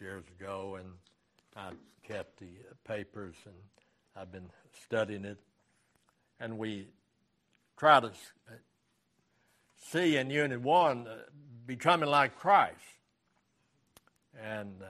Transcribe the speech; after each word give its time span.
years 0.00 0.24
ago, 0.38 0.76
and 0.78 0.88
I 1.56 1.70
kept 2.06 2.38
the 2.38 2.48
papers 2.84 3.34
and 3.44 3.54
I've 4.16 4.32
been 4.32 4.50
studying 4.84 5.24
it. 5.24 5.38
And 6.40 6.58
we 6.58 6.88
try 7.76 8.00
to 8.00 8.10
see 9.90 10.16
in 10.16 10.30
Unit 10.30 10.60
1 10.60 11.06
uh, 11.06 11.14
becoming 11.66 12.08
like 12.08 12.38
Christ. 12.38 12.74
And 14.42 14.82
uh, 14.82 14.86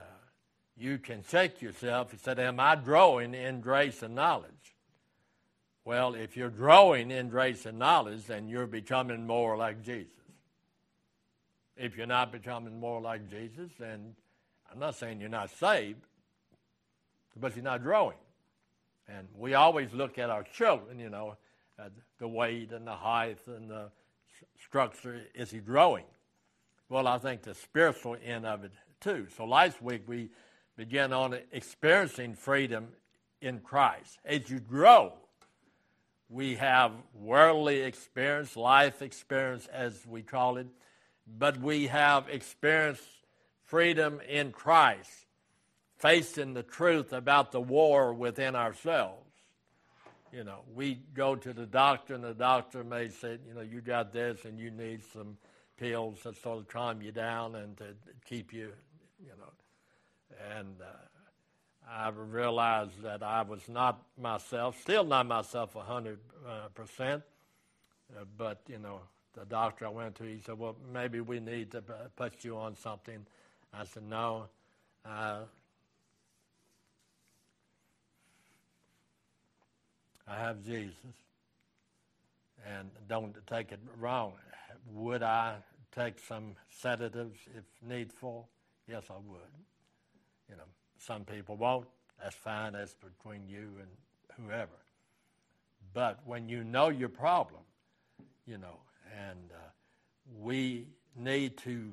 you 0.77 0.97
can 0.97 1.23
check 1.23 1.61
yourself 1.61 2.11
and 2.11 2.19
say, 2.19 2.35
Am 2.37 2.59
I 2.59 2.75
growing 2.75 3.33
in 3.33 3.61
grace 3.61 4.01
and 4.03 4.15
knowledge? 4.15 4.51
Well, 5.85 6.13
if 6.13 6.37
you're 6.37 6.49
growing 6.49 7.09
in 7.09 7.29
grace 7.29 7.65
and 7.65 7.79
knowledge, 7.79 8.25
then 8.25 8.47
you're 8.47 8.67
becoming 8.67 9.25
more 9.25 9.57
like 9.57 9.81
Jesus. 9.83 10.13
If 11.75 11.97
you're 11.97 12.07
not 12.07 12.31
becoming 12.31 12.79
more 12.79 13.01
like 13.01 13.29
Jesus, 13.29 13.71
then 13.79 14.13
I'm 14.71 14.79
not 14.79 14.95
saying 14.95 15.19
you're 15.19 15.29
not 15.29 15.49
saved, 15.49 16.01
but 17.35 17.55
you're 17.55 17.63
not 17.63 17.81
growing. 17.83 18.17
And 19.07 19.27
we 19.35 19.55
always 19.55 19.91
look 19.93 20.17
at 20.19 20.29
our 20.29 20.43
children, 20.43 20.99
you 20.99 21.09
know, 21.09 21.35
the 22.19 22.27
weight 22.27 22.71
and 22.71 22.85
the 22.85 22.95
height 22.95 23.39
and 23.47 23.69
the 23.69 23.89
structure. 24.63 25.21
Is 25.33 25.51
he 25.51 25.59
growing? 25.59 26.05
Well, 26.89 27.07
I 27.07 27.17
think 27.17 27.43
the 27.43 27.55
spiritual 27.55 28.17
end 28.23 28.45
of 28.45 28.63
it 28.63 28.71
too. 28.99 29.27
So 29.35 29.45
last 29.45 29.81
week 29.81 30.03
we 30.07 30.29
began 30.75 31.13
on 31.13 31.37
experiencing 31.51 32.35
freedom 32.35 32.89
in 33.41 33.59
Christ. 33.59 34.19
As 34.25 34.49
you 34.49 34.59
grow, 34.59 35.13
we 36.29 36.55
have 36.55 36.91
worldly 37.13 37.81
experience, 37.81 38.55
life 38.55 39.01
experience, 39.01 39.67
as 39.67 40.05
we 40.05 40.21
call 40.21 40.57
it, 40.57 40.67
but 41.37 41.57
we 41.59 41.87
have 41.87 42.27
experienced 42.29 43.03
freedom 43.69 44.19
in 44.27 44.51
Christ, 44.51 45.27
facing 45.97 46.55
the 46.55 46.63
truth 46.63 47.13
about 47.13 47.51
the 47.51 47.61
war 47.61 48.13
within 48.13 48.55
ourselves. 48.55 49.27
You 50.33 50.43
know, 50.43 50.61
we 50.73 50.99
go 51.13 51.35
to 51.35 51.53
the 51.53 51.67
doctor, 51.67 52.15
and 52.15 52.23
the 52.23 52.33
doctor 52.33 52.83
may 52.83 53.09
say, 53.09 53.37
you 53.47 53.53
know, 53.53 53.61
you 53.61 53.81
got 53.81 54.11
this, 54.11 54.43
and 54.45 54.59
you 54.59 54.71
need 54.71 55.01
some 55.13 55.37
pills 55.77 56.19
to 56.23 56.33
sort 56.33 56.59
of 56.59 56.67
calm 56.67 57.01
you 57.01 57.11
down 57.11 57.55
and 57.55 57.77
to 57.77 57.85
keep 58.27 58.53
you, 58.53 58.71
you 59.19 59.33
know. 59.37 60.57
And 60.57 60.75
uh, 60.81 61.91
I 61.91 62.09
realized 62.09 63.01
that 63.03 63.21
I 63.21 63.43
was 63.43 63.61
not 63.69 64.01
myself, 64.19 64.79
still 64.81 65.03
not 65.03 65.27
myself 65.27 65.73
100%. 65.73 66.17
Uh, 66.47 67.19
uh, 68.17 68.23
but, 68.35 68.61
you 68.67 68.79
know, 68.79 69.01
the 69.37 69.45
doctor 69.45 69.85
I 69.85 69.89
went 69.89 70.15
to, 70.15 70.23
he 70.23 70.39
said, 70.43 70.57
well, 70.57 70.75
maybe 70.91 71.21
we 71.21 71.39
need 71.39 71.71
to 71.71 71.83
put 72.15 72.43
you 72.43 72.57
on 72.57 72.75
something. 72.75 73.25
I 73.73 73.83
said, 73.85 74.03
no. 74.03 74.45
Uh, 75.05 75.41
I 80.27 80.35
have 80.35 80.63
Jesus. 80.63 80.93
And 82.67 82.89
don't 83.07 83.35
take 83.47 83.71
it 83.71 83.79
wrong. 83.99 84.33
Would 84.93 85.23
I 85.23 85.55
take 85.95 86.19
some 86.19 86.55
sedatives 86.69 87.39
if 87.55 87.63
needful? 87.87 88.47
Yes, 88.87 89.03
I 89.09 89.13
would. 89.13 89.39
You 90.49 90.57
know, 90.57 90.63
some 90.97 91.23
people 91.23 91.55
won't. 91.55 91.87
That's 92.21 92.35
fine. 92.35 92.73
That's 92.73 92.95
between 92.95 93.47
you 93.47 93.69
and 93.79 94.45
whoever. 94.45 94.77
But 95.93 96.19
when 96.25 96.49
you 96.49 96.63
know 96.63 96.89
your 96.89 97.09
problem, 97.09 97.61
you 98.45 98.57
know, 98.57 98.77
and 99.29 99.51
uh, 99.51 99.69
we 100.39 100.87
need 101.15 101.57
to 101.57 101.91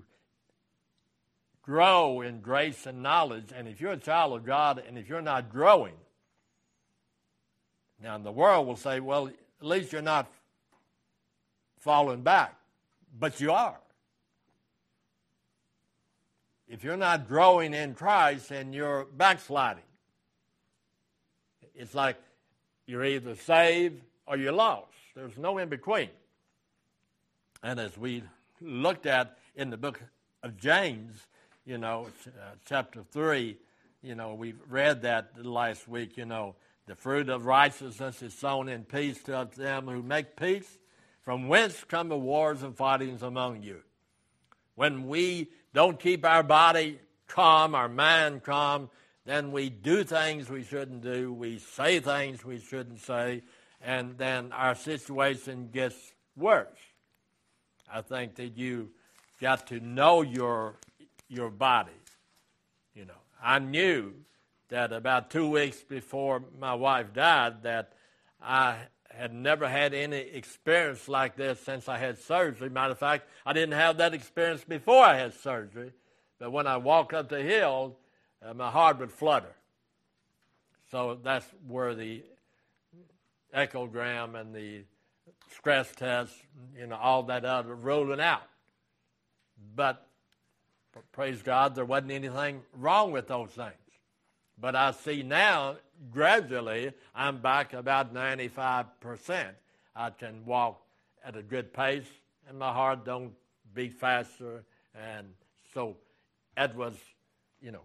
grow 1.66 2.22
in 2.22 2.40
grace 2.40 2.86
and 2.86 3.02
knowledge. 3.02 3.52
And 3.54 3.68
if 3.68 3.80
you're 3.80 3.92
a 3.92 3.98
child 3.98 4.34
of 4.34 4.46
God 4.46 4.82
and 4.86 4.96
if 4.96 5.08
you're 5.08 5.20
not 5.20 5.50
growing, 5.50 5.94
now 8.02 8.16
the 8.18 8.32
world 8.32 8.66
will 8.66 8.76
say, 8.76 9.00
well, 9.00 9.26
at 9.28 9.34
least 9.60 9.92
you're 9.92 10.02
not 10.02 10.30
falling 11.80 12.22
back, 12.22 12.56
but 13.18 13.40
you 13.40 13.52
are 13.52 13.76
if 16.68 16.82
you're 16.82 16.96
not 16.96 17.28
growing 17.28 17.74
in 17.74 17.94
Christ 17.94 18.50
and 18.50 18.74
you're 18.74 19.04
backsliding, 19.16 19.82
it's 21.74 21.94
like 21.94 22.16
you're 22.86 23.04
either 23.04 23.36
saved 23.36 24.02
or 24.26 24.36
you're 24.36 24.52
lost. 24.52 24.92
There's 25.14 25.36
no 25.36 25.58
in 25.58 25.68
between. 25.68 26.10
And 27.62 27.78
as 27.78 27.96
we 27.96 28.22
looked 28.60 29.06
at 29.06 29.38
in 29.54 29.70
the 29.70 29.76
book 29.76 30.00
of 30.42 30.56
James, 30.56 31.26
you 31.66 31.78
know, 31.78 32.06
uh, 32.26 32.54
chapter 32.64 33.02
3, 33.10 33.58
you 34.00 34.14
know, 34.14 34.34
we've 34.34 34.60
read 34.70 35.02
that 35.02 35.44
last 35.44 35.88
week, 35.88 36.16
you 36.16 36.24
know, 36.24 36.54
the 36.86 36.94
fruit 36.94 37.28
of 37.28 37.44
righteousness 37.44 38.22
is 38.22 38.32
sown 38.32 38.68
in 38.68 38.84
peace 38.84 39.20
to 39.24 39.48
them 39.56 39.88
who 39.88 40.00
make 40.00 40.36
peace, 40.36 40.78
from 41.22 41.48
whence 41.48 41.82
come 41.82 42.08
the 42.08 42.16
wars 42.16 42.62
and 42.62 42.76
fightings 42.76 43.22
among 43.22 43.64
you. 43.64 43.80
When 44.76 45.08
we 45.08 45.50
don't 45.74 45.98
keep 45.98 46.24
our 46.24 46.44
body 46.44 47.00
calm, 47.26 47.74
our 47.74 47.88
mind 47.88 48.44
calm, 48.44 48.88
then 49.24 49.50
we 49.50 49.68
do 49.68 50.04
things 50.04 50.48
we 50.48 50.62
shouldn't 50.62 51.02
do, 51.02 51.32
we 51.32 51.58
say 51.58 51.98
things 51.98 52.44
we 52.44 52.60
shouldn't 52.60 53.00
say, 53.00 53.42
and 53.82 54.16
then 54.16 54.52
our 54.52 54.76
situation 54.76 55.70
gets 55.72 55.96
worse. 56.36 56.68
I 57.92 58.02
think 58.02 58.36
that 58.36 58.56
you 58.56 58.90
got 59.40 59.66
to 59.68 59.80
know 59.80 60.22
your 60.22 60.76
your 61.28 61.50
body. 61.50 61.92
You 62.94 63.04
know, 63.04 63.14
I 63.42 63.58
knew 63.58 64.14
that 64.68 64.92
about 64.92 65.30
two 65.30 65.48
weeks 65.48 65.82
before 65.82 66.42
my 66.58 66.74
wife 66.74 67.12
died 67.12 67.62
that 67.62 67.92
I 68.42 68.76
had 69.10 69.32
never 69.32 69.68
had 69.68 69.94
any 69.94 70.18
experience 70.18 71.08
like 71.08 71.36
this 71.36 71.60
since 71.60 71.88
I 71.88 71.98
had 71.98 72.18
surgery. 72.18 72.68
Matter 72.68 72.92
of 72.92 72.98
fact, 72.98 73.28
I 73.44 73.52
didn't 73.52 73.74
have 73.74 73.98
that 73.98 74.14
experience 74.14 74.64
before 74.64 75.04
I 75.04 75.16
had 75.16 75.34
surgery. 75.34 75.92
But 76.38 76.52
when 76.52 76.66
I 76.66 76.76
walked 76.76 77.14
up 77.14 77.28
the 77.28 77.42
hill, 77.42 77.96
uh, 78.44 78.52
my 78.52 78.70
heart 78.70 78.98
would 78.98 79.12
flutter. 79.12 79.54
So 80.90 81.18
that's 81.22 81.46
where 81.66 81.94
the 81.94 82.22
echogram 83.54 84.38
and 84.38 84.54
the 84.54 84.84
stress 85.54 85.90
test, 85.96 86.34
you 86.76 86.86
know, 86.86 86.96
all 86.96 87.22
that 87.24 87.44
other 87.44 87.74
ruling 87.74 88.20
out. 88.20 88.42
But 89.74 90.05
praise 91.12 91.42
God, 91.42 91.74
there 91.74 91.84
wasn't 91.84 92.12
anything 92.12 92.62
wrong 92.74 93.12
with 93.12 93.28
those 93.28 93.50
things. 93.50 93.72
But 94.58 94.74
I 94.74 94.92
see 94.92 95.22
now, 95.22 95.76
gradually, 96.10 96.92
I'm 97.14 97.38
back 97.38 97.72
about 97.72 98.14
95%. 98.14 99.48
I 99.94 100.10
can 100.10 100.44
walk 100.46 100.80
at 101.24 101.36
a 101.36 101.42
good 101.42 101.72
pace, 101.72 102.06
and 102.48 102.58
my 102.58 102.72
heart 102.72 103.04
don't 103.04 103.32
beat 103.74 103.94
faster. 103.94 104.64
And 104.94 105.28
so 105.74 105.96
it 106.56 106.74
was, 106.74 106.94
you 107.60 107.72
know, 107.72 107.82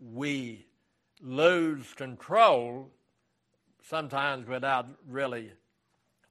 we 0.00 0.66
lose 1.22 1.92
control 1.94 2.90
sometimes 3.88 4.48
without 4.48 4.86
really 5.08 5.52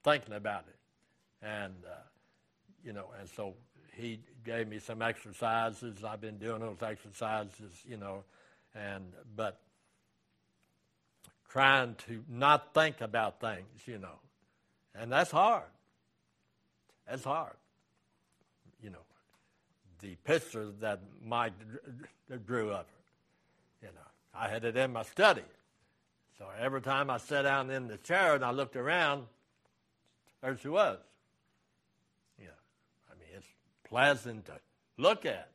thinking 0.04 0.34
about 0.34 0.64
it. 0.68 1.46
And, 1.46 1.74
uh, 1.86 1.94
you 2.84 2.92
know, 2.92 3.06
and 3.18 3.28
so 3.28 3.54
he 3.94 4.20
gave 4.46 4.68
me 4.68 4.78
some 4.78 5.02
exercises. 5.02 6.04
I've 6.04 6.20
been 6.20 6.38
doing 6.38 6.60
those 6.60 6.80
exercises, 6.80 7.72
you 7.86 7.96
know, 7.96 8.22
and 8.74 9.04
but 9.36 9.58
trying 11.50 11.96
to 12.06 12.22
not 12.28 12.72
think 12.72 13.00
about 13.00 13.40
things, 13.40 13.66
you 13.86 13.98
know, 13.98 14.18
and 14.94 15.10
that's 15.10 15.30
hard. 15.30 15.64
That's 17.08 17.24
hard. 17.24 17.56
You 18.82 18.90
know, 18.90 19.04
the 20.00 20.14
picture 20.24 20.70
that 20.80 21.00
Mike 21.24 21.52
drew 22.46 22.70
of 22.70 22.76
her, 22.78 22.84
you 23.82 23.88
know, 23.88 24.08
I 24.34 24.48
had 24.48 24.64
it 24.64 24.76
in 24.76 24.92
my 24.92 25.02
study. 25.02 25.42
So 26.38 26.46
every 26.60 26.82
time 26.82 27.10
I 27.10 27.16
sat 27.18 27.42
down 27.42 27.70
in 27.70 27.88
the 27.88 27.96
chair 27.96 28.34
and 28.34 28.44
I 28.44 28.50
looked 28.50 28.76
around, 28.76 29.24
there 30.42 30.56
she 30.56 30.68
was. 30.68 30.98
You 32.38 32.46
know, 32.46 32.52
I 33.10 33.14
mean, 33.14 33.28
it's 33.34 33.46
pleasant 33.96 34.44
to 34.44 34.52
look 34.98 35.24
at. 35.24 35.48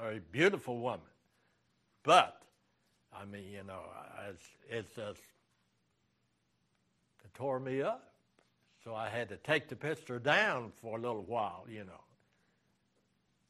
Very 0.00 0.20
beautiful 0.30 0.78
woman. 0.78 1.00
But, 2.04 2.40
I 3.12 3.24
mean, 3.24 3.50
you 3.50 3.64
know, 3.66 3.80
it's, 4.30 4.44
it's 4.70 4.94
just, 4.94 5.00
uh, 5.00 5.10
it 7.24 7.34
tore 7.34 7.58
me 7.58 7.82
up. 7.82 8.12
So 8.84 8.94
I 8.94 9.08
had 9.08 9.28
to 9.30 9.36
take 9.38 9.68
the 9.68 9.74
picture 9.74 10.20
down 10.20 10.70
for 10.80 10.98
a 10.98 11.00
little 11.00 11.24
while, 11.24 11.64
you 11.68 11.80
know. 11.80 12.04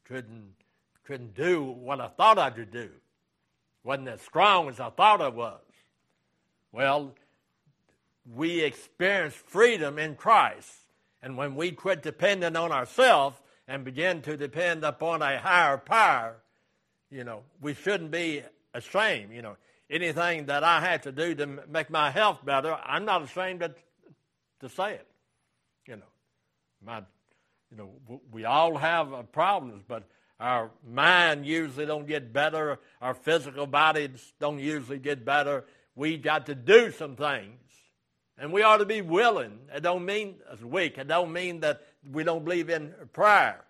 Couldn't, 0.05 0.55
couldn't 1.05 1.35
do 1.35 1.61
what 1.61 2.01
I 2.01 2.07
thought 2.07 2.39
I 2.39 2.49
could 2.49 2.71
do. 2.71 2.89
Wasn't 3.83 4.07
as 4.07 4.21
strong 4.21 4.69
as 4.69 4.79
I 4.79 4.89
thought 4.89 5.21
I 5.21 5.27
was. 5.27 5.61
Well, 6.71 7.13
we 8.35 8.61
experience 8.61 9.35
freedom 9.35 9.99
in 9.99 10.15
Christ. 10.15 10.73
And 11.21 11.37
when 11.37 11.53
we 11.53 11.73
quit 11.73 12.01
depending 12.01 12.55
on 12.55 12.71
ourselves 12.71 13.39
and 13.69 13.85
begin 13.85 14.23
to 14.23 14.35
depend 14.35 14.83
upon 14.83 15.21
a 15.21 15.37
higher 15.37 15.77
power, 15.77 16.37
You 17.11 17.23
know, 17.23 17.43
we 17.61 17.75
shouldn't 17.75 18.11
be 18.11 18.41
ashamed. 18.73 19.31
You 19.31 19.43
know, 19.43 19.57
anything 19.89 20.47
that 20.47 20.63
I 20.63 20.81
had 20.81 21.03
to 21.03 21.11
do 21.11 21.35
to 21.35 21.45
make 21.69 21.89
my 21.89 22.09
health 22.09 22.43
better, 22.43 22.75
I'm 22.83 23.05
not 23.05 23.23
ashamed 23.23 23.59
to, 23.61 23.73
to 24.61 24.69
say 24.69 24.95
it. 24.95 25.07
You 25.87 25.97
know, 25.97 26.11
my, 26.83 27.03
you 27.71 27.77
know, 27.77 28.21
we 28.31 28.45
all 28.45 28.75
have 28.75 29.13
uh, 29.13 29.21
problems, 29.23 29.83
but 29.87 30.03
our 30.39 30.71
mind 30.87 31.45
usually 31.45 31.85
don't 31.85 32.07
get 32.07 32.33
better. 32.33 32.79
Our 33.01 33.13
physical 33.13 33.67
bodies 33.67 34.33
don't 34.39 34.59
usually 34.59 34.99
get 34.99 35.23
better. 35.23 35.65
We 35.95 36.17
got 36.17 36.47
to 36.47 36.55
do 36.55 36.91
some 36.91 37.15
things, 37.15 37.59
and 38.37 38.51
we 38.51 38.63
ought 38.63 38.77
to 38.77 38.85
be 38.85 39.01
willing. 39.01 39.59
It 39.73 39.81
don't 39.81 40.05
mean 40.05 40.35
as 40.51 40.63
weak. 40.63 40.97
It 40.97 41.07
don't 41.07 41.33
mean 41.33 41.59
that 41.59 41.81
we 42.09 42.23
don't 42.23 42.43
believe 42.43 42.69
in 42.69 42.93
prayer, 43.13 43.63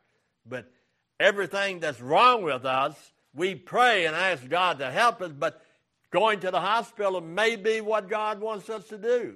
but 0.45 0.71
everything 1.19 1.79
that's 1.79 2.01
wrong 2.01 2.43
with 2.43 2.65
us, 2.65 2.95
we 3.33 3.55
pray 3.55 4.05
and 4.05 4.15
ask 4.15 4.47
God 4.49 4.79
to 4.79 4.91
help 4.91 5.21
us. 5.21 5.31
But 5.31 5.61
going 6.11 6.39
to 6.41 6.51
the 6.51 6.59
hospital 6.59 7.21
may 7.21 7.55
be 7.55 7.81
what 7.81 8.09
God 8.09 8.41
wants 8.41 8.69
us 8.69 8.87
to 8.89 8.97
do 8.97 9.35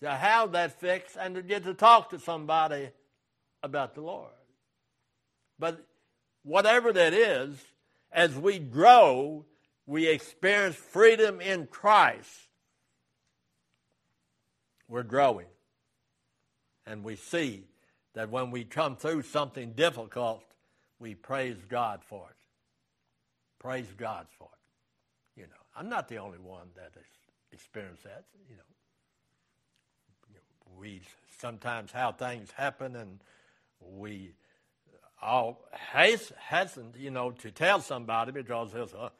to 0.00 0.10
have 0.10 0.52
that 0.52 0.80
fixed 0.80 1.16
and 1.18 1.34
to 1.34 1.42
get 1.42 1.64
to 1.64 1.74
talk 1.74 2.10
to 2.10 2.18
somebody 2.18 2.90
about 3.62 3.94
the 3.94 4.02
Lord. 4.02 4.30
But 5.58 5.84
whatever 6.42 6.92
that 6.92 7.14
is, 7.14 7.56
as 8.12 8.34
we 8.34 8.58
grow, 8.58 9.44
we 9.86 10.06
experience 10.08 10.76
freedom 10.76 11.40
in 11.40 11.66
Christ. 11.66 12.30
We're 14.88 15.02
growing. 15.02 15.46
And 16.86 17.02
we 17.02 17.16
see 17.16 17.64
that 18.14 18.30
when 18.30 18.50
we 18.50 18.64
come 18.64 18.96
through 18.96 19.22
something 19.22 19.72
difficult, 19.72 20.44
we 20.98 21.14
praise 21.14 21.56
God 21.68 22.00
for 22.04 22.28
it. 22.30 22.36
Praise 23.58 23.92
God 23.96 24.26
for 24.38 24.48
it. 24.52 25.40
You 25.40 25.46
know, 25.46 25.62
I'm 25.76 25.88
not 25.88 26.08
the 26.08 26.18
only 26.18 26.38
one 26.38 26.68
that 26.76 26.92
has 26.94 27.04
experienced 27.52 28.04
that. 28.04 28.24
You 28.48 28.56
know, 28.56 28.62
we 30.78 31.00
sometimes 31.38 31.92
how 31.92 32.12
things 32.12 32.50
happen, 32.52 32.96
and 32.96 33.20
we 33.80 34.32
all 35.20 35.64
hasten, 35.92 36.92
you 36.96 37.10
know, 37.10 37.30
to 37.30 37.50
tell 37.50 37.80
somebody 37.80 38.32
because 38.32 38.72
they 38.72 38.86
say, 38.86 38.96
"Oh, 38.96 39.10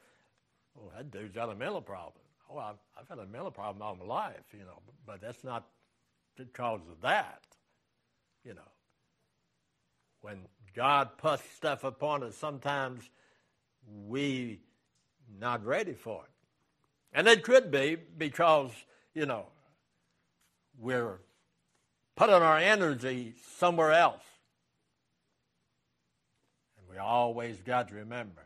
that 0.95 1.11
dude's 1.11 1.33
got 1.33 1.49
a 1.49 1.55
mental 1.55 1.81
problem." 1.81 2.23
Oh, 2.49 2.59
I've, 2.59 2.75
I've 2.97 3.07
had 3.09 3.19
a 3.19 3.25
mental 3.25 3.51
problem 3.51 3.81
all 3.81 3.95
my 3.95 4.05
life, 4.05 4.53
you 4.53 4.59
know, 4.59 4.79
but 5.05 5.19
that's 5.19 5.43
not 5.43 5.65
because 6.37 6.81
of 6.91 7.01
that, 7.01 7.41
you 8.43 8.53
know. 8.53 8.61
When 10.25 10.39
God 10.75 11.19
puts 11.19 11.43
stuff 11.51 11.83
upon 11.83 12.23
us, 12.23 12.35
sometimes 12.35 13.07
we 14.07 14.59
not 15.39 15.63
ready 15.63 15.93
for 15.93 16.23
it. 16.23 16.31
And 17.15 17.27
it 17.27 17.43
could 17.43 17.69
be 17.69 17.95
because, 18.17 18.71
you 19.13 19.27
know, 19.27 19.45
we're 20.79 21.19
putting 22.15 22.33
our 22.33 22.57
energy 22.57 23.35
somewhere 23.57 23.91
else. 23.91 24.23
And 26.79 26.89
we 26.89 26.97
always 26.97 27.57
got 27.57 27.89
to 27.89 27.93
remember 27.93 28.41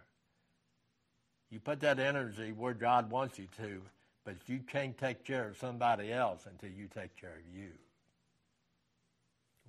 you 1.50 1.62
put 1.62 1.80
that 1.80 1.98
energy 1.98 2.52
where 2.52 2.74
God 2.74 3.10
wants 3.10 3.40
you 3.40 3.48
to, 3.56 3.82
but 4.26 4.36
you 4.48 4.60
can't 4.68 4.98
take 4.98 5.24
care 5.24 5.48
of 5.48 5.58
somebody 5.58 6.12
else 6.12 6.46
until 6.46 6.78
you 6.78 6.90
take 6.94 7.16
care 7.16 7.38
of 7.38 7.58
you. 7.58 7.70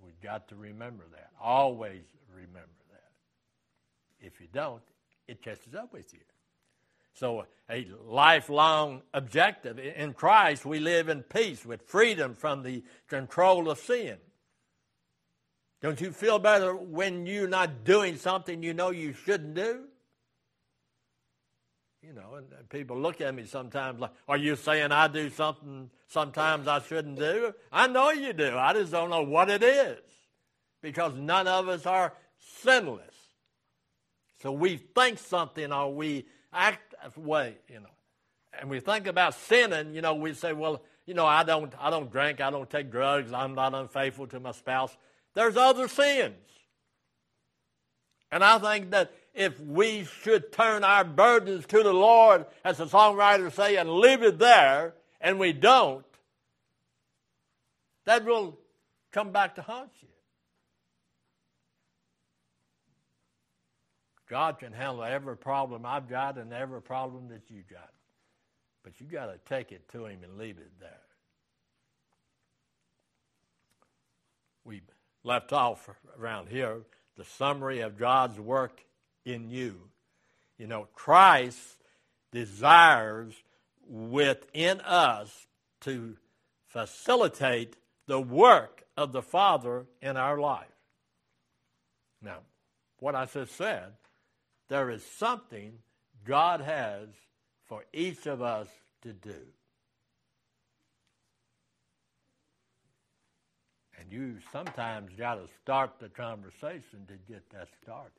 We've 0.05 0.21
got 0.23 0.49
to 0.49 0.57
remember 0.57 1.05
that. 1.13 1.31
Always 1.43 2.03
remember 2.35 2.69
that. 2.93 4.27
If 4.27 4.41
you 4.41 4.49
don't, 4.53 4.83
it 5.29 5.43
catches 5.43 5.75
up 5.75 5.93
with 5.93 6.13
you. 6.13 6.21
So, 7.15 7.45
a 7.69 7.87
lifelong 8.07 9.03
objective 9.13 9.79
in 9.79 10.15
Christ, 10.15 10.65
we 10.65 10.79
live 10.79 11.09
in 11.09 11.23
peace 11.23 11.67
with 11.67 11.83
freedom 11.83 12.35
from 12.35 12.63
the 12.63 12.83
control 13.09 13.69
of 13.69 13.79
sin. 13.79 14.17
Don't 15.83 16.01
you 16.01 16.13
feel 16.13 16.39
better 16.39 16.75
when 16.75 17.27
you're 17.27 17.49
not 17.49 17.85
doing 17.85 18.17
something 18.17 18.63
you 18.63 18.75
know 18.75 18.91
you 18.91 19.13
shouldn't 19.13 19.55
do? 19.55 19.85
You 22.03 22.15
know, 22.15 22.37
and 22.37 22.69
people 22.71 22.99
look 22.99 23.21
at 23.21 23.35
me 23.35 23.45
sometimes 23.45 24.01
like, 24.01 24.13
are 24.27 24.39
you 24.39 24.57
saying 24.57 24.91
I 24.91 25.07
do 25.07 25.29
something 25.29 25.91
sometimes 26.07 26.67
I 26.67 26.81
shouldn't 26.81 27.19
do? 27.19 27.53
I 27.71 27.89
know 27.89 28.11
you 28.11 28.33
do. 28.33 28.57
I 28.57 28.73
just 28.73 28.91
don't 28.91 29.11
know 29.11 29.23
what 29.23 29.51
it 29.51 29.63
is 29.63 29.99
because 30.81 31.15
none 31.15 31.47
of 31.47 31.69
us 31.69 31.85
are 31.85 32.15
sinless. 32.63 33.15
So 34.43 34.51
we 34.51 34.79
think 34.79 35.19
something 35.19 35.71
or 35.71 35.95
we 35.95 36.25
act 36.53 36.95
a 37.05 37.21
way, 37.21 37.57
you 37.69 37.81
know. 37.81 37.91
And 38.59 38.71
we 38.71 38.81
think 38.81 39.07
about 39.07 39.35
sinning, 39.35 39.95
you 39.95 40.01
know, 40.01 40.15
we 40.15 40.33
say, 40.33 40.55
well, 40.55 40.83
you 41.05 41.13
know, 41.15 41.27
I 41.27 41.45
don't, 41.45 41.73
I 41.79 41.91
don't 41.91 42.11
drink, 42.11 42.41
I 42.41 42.51
don't 42.51 42.69
take 42.69 42.91
drugs, 42.91 43.33
I'm 43.33 43.55
not 43.55 43.75
unfaithful 43.75 44.27
to 44.29 44.41
my 44.41 44.53
spouse. 44.53 44.97
There's 45.35 45.57
other 45.57 45.87
sins. 45.87 46.35
And 48.33 48.43
I 48.43 48.59
think 48.59 48.91
that 48.91 49.13
if 49.35 49.61
we 49.61 50.07
should 50.23 50.53
turn 50.53 50.85
our 50.85 51.05
burdens 51.05 51.67
to 51.67 51.83
the 51.83 51.93
Lord, 51.93 52.47
as 52.65 52.79
the 52.79 52.87
songwriters 52.87 53.53
say, 53.53 53.77
and 53.77 53.91
leave 53.91 54.23
it 54.23 54.39
there, 54.39 54.95
and 55.21 55.39
we 55.39 55.53
don't, 55.53 56.05
that 58.05 58.25
will 58.25 58.59
come 59.13 59.31
back 59.31 59.55
to 59.57 59.63
haunt 59.63 59.91
you. 60.01 60.09
God 64.29 64.59
can 64.59 64.73
handle 64.73 65.03
every 65.03 65.37
problem 65.37 65.85
I've 65.85 66.09
got 66.09 66.39
and 66.39 66.53
every 66.53 66.81
problem 66.81 67.29
that 67.29 67.43
you've 67.49 67.69
got. 67.69 67.91
But 68.85 69.01
you 69.01 69.07
got 69.07 69.27
to 69.27 69.39
take 69.49 69.73
it 69.73 69.89
to 69.91 70.07
Him 70.07 70.21
and 70.23 70.39
leave 70.39 70.59
it 70.59 70.71
there. 70.79 71.01
We 74.65 74.83
left 75.25 75.53
off 75.53 75.91
around 76.19 76.49
here 76.49 76.79
the 77.17 77.25
summary 77.25 77.81
of 77.81 77.99
God's 77.99 78.39
work 78.39 78.83
in 79.33 79.51
you. 79.51 79.77
You 80.59 80.67
know, 80.67 80.89
Christ 80.95 81.59
desires 82.33 83.35
within 83.89 84.81
us 84.83 85.47
to 85.83 86.17
facilitate 86.69 87.77
the 88.07 88.21
work 88.21 88.85
of 88.97 89.13
the 89.13 89.23
Father 89.23 89.87
in 90.03 90.17
our 90.17 90.39
life. 90.39 90.67
Now, 92.23 92.39
what 92.99 93.15
I 93.15 93.25
just 93.25 93.57
said, 93.57 93.93
there 94.69 94.91
is 94.91 95.05
something 95.05 95.79
God 96.25 96.61
has 96.61 97.09
for 97.65 97.85
each 97.93 98.27
of 98.27 98.43
us 98.43 98.69
to 99.03 99.13
do. 99.13 99.43
And 103.99 104.13
you 104.13 104.37
sometimes 104.53 105.11
got 105.17 105.35
to 105.35 105.47
start 105.63 105.93
the 106.01 106.09
conversation 106.09 107.07
to 107.09 107.15
get 107.33 107.49
that 107.51 107.69
started. 107.83 108.13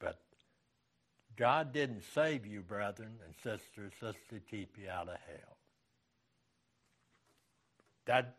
But 0.00 0.18
God 1.36 1.72
didn't 1.72 2.02
save 2.14 2.46
you, 2.46 2.60
brethren 2.60 3.12
and 3.24 3.34
sisters, 3.36 3.92
just 4.00 4.18
to 4.30 4.40
keep 4.50 4.76
you 4.80 4.90
out 4.90 5.08
of 5.08 5.16
hell. 5.26 5.56
That 8.06 8.36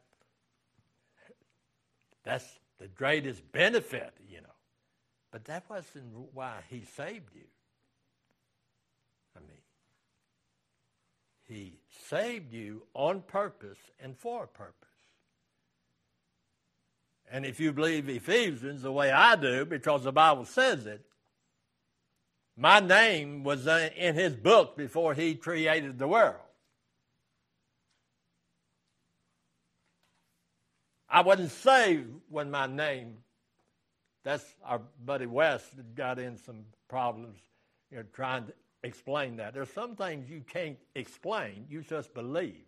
that's 2.23 2.45
the 2.79 2.87
greatest 2.87 3.51
benefit, 3.51 4.13
you 4.29 4.41
know. 4.41 4.47
But 5.31 5.45
that 5.45 5.63
wasn't 5.69 6.13
why 6.33 6.57
he 6.69 6.83
saved 6.95 7.33
you. 7.33 7.47
I 9.35 9.39
mean, 9.39 9.57
he 11.47 11.79
saved 12.07 12.53
you 12.53 12.83
on 12.93 13.21
purpose 13.21 13.79
and 13.99 14.17
for 14.17 14.43
a 14.43 14.47
purpose. 14.47 14.75
And 17.31 17.45
if 17.45 17.59
you 17.59 17.73
believe 17.73 18.07
Ephesians 18.09 18.83
the 18.83 18.91
way 18.91 19.11
I 19.11 19.35
do, 19.35 19.65
because 19.65 20.03
the 20.03 20.11
Bible 20.11 20.45
says 20.45 20.85
it, 20.85 21.01
my 22.55 22.79
name 22.79 23.43
was 23.43 23.67
uh, 23.67 23.89
in 23.95 24.15
his 24.15 24.35
book 24.35 24.77
before 24.77 25.13
he 25.13 25.35
created 25.35 25.97
the 25.97 26.07
world. 26.07 26.35
I 31.13 31.21
wasn't 31.21 31.51
saved 31.51 32.09
when 32.29 32.49
my 32.49 32.65
name, 32.65 33.17
that's 34.23 34.43
our 34.65 34.81
buddy 35.05 35.27
West 35.27 35.71
got 35.93 36.17
in 36.17 36.37
some 36.37 36.65
problems, 36.87 37.39
you 37.91 37.97
know, 37.97 38.03
trying 38.13 38.47
to 38.47 38.53
explain 38.83 39.35
that. 39.37 39.53
There's 39.53 39.71
some 39.71 39.95
things 39.95 40.27
you 40.27 40.41
can't 40.41 40.77
explain, 40.95 41.67
you 41.69 41.81
just 41.81 42.15
believe. 42.15 42.65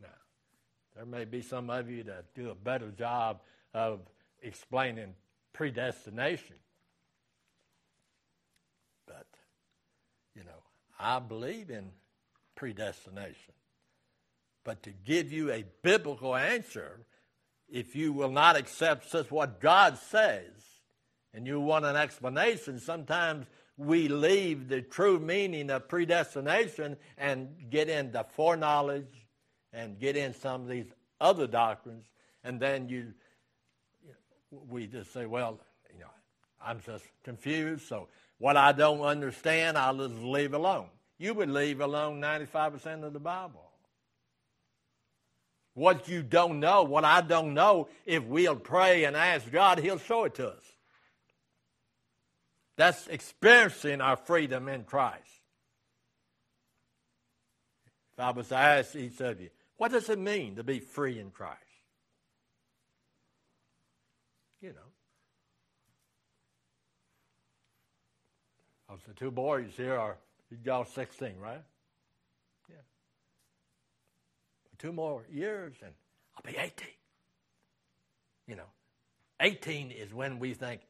Now, 0.00 0.08
there 0.96 1.04
may 1.04 1.26
be 1.26 1.42
some 1.42 1.68
of 1.68 1.90
you 1.90 2.02
that 2.04 2.34
do 2.34 2.48
a 2.48 2.54
better 2.54 2.90
job 2.90 3.40
of 3.74 4.00
explaining 4.42 5.14
predestination. 5.52 6.56
But, 9.06 9.26
you 10.34 10.44
know, 10.44 10.62
I 11.00 11.18
believe 11.18 11.70
in 11.70 11.90
predestination. 12.54 13.54
But 14.64 14.82
to 14.82 14.90
give 14.90 15.32
you 15.32 15.50
a 15.50 15.64
biblical 15.82 16.36
answer, 16.36 17.00
if 17.68 17.96
you 17.96 18.12
will 18.12 18.30
not 18.30 18.56
accept 18.56 19.10
just 19.10 19.30
what 19.30 19.60
God 19.60 19.96
says, 19.96 20.52
and 21.32 21.46
you 21.46 21.60
want 21.60 21.84
an 21.84 21.96
explanation, 21.96 22.78
sometimes 22.78 23.46
we 23.76 24.08
leave 24.08 24.68
the 24.68 24.82
true 24.82 25.18
meaning 25.18 25.70
of 25.70 25.88
predestination 25.88 26.96
and 27.16 27.48
get 27.70 27.88
into 27.88 28.24
foreknowledge 28.34 29.26
and 29.72 29.98
get 29.98 30.16
in 30.16 30.34
some 30.34 30.62
of 30.62 30.68
these 30.68 30.92
other 31.20 31.46
doctrines, 31.46 32.04
and 32.44 32.60
then 32.60 32.88
you, 32.88 33.14
we 34.68 34.86
just 34.86 35.12
say, 35.12 35.26
well, 35.26 35.58
you 35.94 36.00
know, 36.00 36.10
I'm 36.62 36.80
just 36.80 37.04
confused, 37.24 37.86
so 37.86 38.08
what 38.40 38.56
I 38.56 38.72
don't 38.72 39.02
understand, 39.02 39.76
I'll 39.76 39.98
just 39.98 40.14
leave 40.14 40.54
alone. 40.54 40.86
You 41.18 41.34
would 41.34 41.50
leave 41.50 41.82
alone 41.82 42.22
95% 42.22 43.04
of 43.04 43.12
the 43.12 43.20
Bible. 43.20 43.70
What 45.74 46.08
you 46.08 46.22
don't 46.22 46.58
know, 46.58 46.82
what 46.82 47.04
I 47.04 47.20
don't 47.20 47.52
know, 47.52 47.88
if 48.06 48.24
we'll 48.24 48.56
pray 48.56 49.04
and 49.04 49.14
ask 49.14 49.50
God, 49.52 49.78
He'll 49.78 49.98
show 49.98 50.24
it 50.24 50.36
to 50.36 50.48
us. 50.48 50.64
That's 52.78 53.06
experiencing 53.08 54.00
our 54.00 54.16
freedom 54.16 54.68
in 54.68 54.84
Christ. 54.84 55.20
If 58.14 58.20
I 58.20 58.30
was 58.30 58.48
to 58.48 58.56
ask 58.56 58.96
each 58.96 59.20
of 59.20 59.38
you, 59.38 59.50
what 59.76 59.92
does 59.92 60.08
it 60.08 60.18
mean 60.18 60.56
to 60.56 60.64
be 60.64 60.80
free 60.80 61.18
in 61.18 61.30
Christ? 61.30 61.58
You 64.62 64.70
know. 64.70 64.90
The 69.06 69.14
two 69.14 69.30
boys 69.30 69.72
here 69.76 69.96
are 69.96 70.16
y'all 70.64 70.84
16, 70.84 71.34
right? 71.40 71.62
Yeah. 72.68 72.76
Two 74.78 74.92
more 74.92 75.24
years 75.30 75.74
and 75.82 75.92
I'll 76.36 76.52
be 76.52 76.58
18. 76.58 76.88
You 78.46 78.56
know, 78.56 78.70
18 79.40 79.90
is 79.90 80.12
when 80.12 80.38
we 80.38 80.54
think 80.54 80.80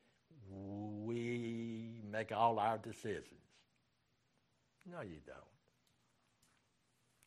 we 0.50 2.00
make 2.10 2.32
all 2.32 2.58
our 2.58 2.78
decisions. 2.78 3.26
No, 4.90 5.02
you 5.02 5.18
don't. 5.26 5.36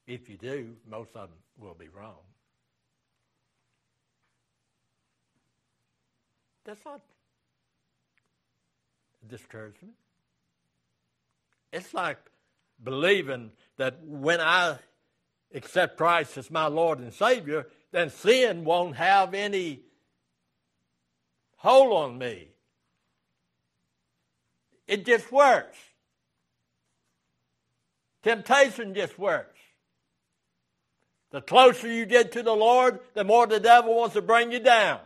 If 0.07 0.27
you 0.29 0.37
do, 0.37 0.75
most 0.89 1.09
of 1.15 1.29
them 1.29 1.37
will 1.57 1.75
be 1.75 1.87
wrong. 1.87 2.17
That's 6.65 6.83
not 6.83 7.01
discouragement. 9.27 9.93
It's 11.73 11.93
like 11.93 12.19
believing 12.81 13.51
that 13.77 13.97
when 14.05 14.39
I 14.39 14.77
accept 15.53 15.97
Christ 15.97 16.37
as 16.37 16.51
my 16.51 16.67
Lord 16.67 16.99
and 16.99 17.11
Savior, 17.11 17.67
then 17.91 18.11
sin 18.11 18.63
won't 18.63 18.95
have 18.95 19.33
any 19.33 19.81
hold 21.57 21.91
on 21.93 22.17
me. 22.19 22.49
It 24.87 25.03
just 25.05 25.31
works. 25.31 25.77
Temptation 28.21 28.93
just 28.93 29.17
works. 29.17 29.59
The 31.31 31.41
closer 31.41 31.91
you 31.91 32.05
get 32.05 32.33
to 32.33 32.43
the 32.43 32.53
Lord, 32.53 32.99
the 33.15 33.23
more 33.23 33.47
the 33.47 33.59
devil 33.59 33.95
wants 33.95 34.13
to 34.13 34.21
bring 34.21 34.51
you 34.51 34.59
down. 34.59 34.99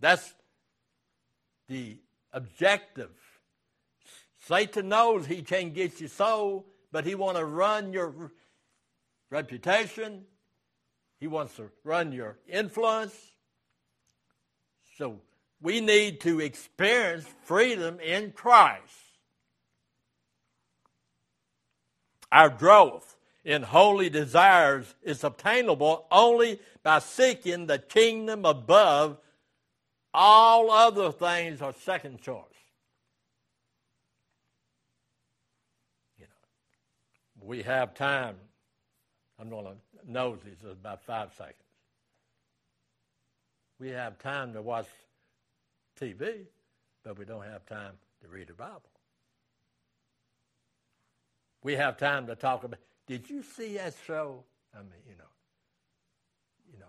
That's 0.00 0.32
the 1.68 1.98
objective. 2.32 3.10
Satan 4.46 4.88
knows 4.88 5.26
he 5.26 5.42
can't 5.42 5.72
get 5.74 6.00
your 6.00 6.08
soul, 6.08 6.66
but 6.92 7.04
he 7.04 7.14
wants 7.14 7.38
to 7.38 7.44
run 7.44 7.92
your 7.92 8.32
reputation. 9.30 10.24
He 11.18 11.26
wants 11.26 11.56
to 11.56 11.70
run 11.82 12.12
your 12.12 12.38
influence. 12.48 13.14
So 14.98 15.20
we 15.60 15.80
need 15.80 16.20
to 16.20 16.40
experience 16.40 17.26
freedom 17.44 17.98
in 18.00 18.32
Christ. 18.32 18.82
Our 22.30 22.50
growth 22.50 23.16
in 23.44 23.62
holy 23.62 24.10
desires 24.10 24.94
is 25.02 25.22
obtainable 25.24 26.06
only 26.10 26.60
by 26.82 26.98
seeking 26.98 27.66
the 27.66 27.78
kingdom 27.78 28.44
above. 28.44 29.18
All 30.12 30.70
other 30.70 31.12
things 31.12 31.62
are 31.62 31.72
second 31.72 32.20
choice. 32.20 32.44
You 36.18 36.24
know, 36.24 37.33
we 37.44 37.62
have 37.62 37.94
time. 37.94 38.36
I'm 39.38 39.48
going 39.50 39.64
to 39.64 39.76
nose 40.06 40.38
these 40.44 40.62
in 40.62 40.70
about 40.70 41.02
five 41.02 41.32
seconds. 41.36 41.56
We 43.80 43.88
have 43.90 44.18
time 44.18 44.52
to 44.52 44.62
watch 44.62 44.86
TV, 46.00 46.46
but 47.02 47.18
we 47.18 47.24
don't 47.24 47.44
have 47.44 47.66
time 47.66 47.92
to 48.22 48.28
read 48.28 48.48
the 48.48 48.54
Bible 48.54 48.82
we 51.64 51.74
have 51.74 51.96
time 51.96 52.28
to 52.28 52.36
talk 52.36 52.62
about. 52.62 52.78
Did 53.08 53.28
you 53.28 53.42
see 53.42 53.74
that 53.74 53.94
show? 54.06 54.44
I 54.72 54.78
mean, 54.78 55.02
you 55.08 55.16
know, 55.16 55.24
you 56.72 56.78
know, 56.78 56.86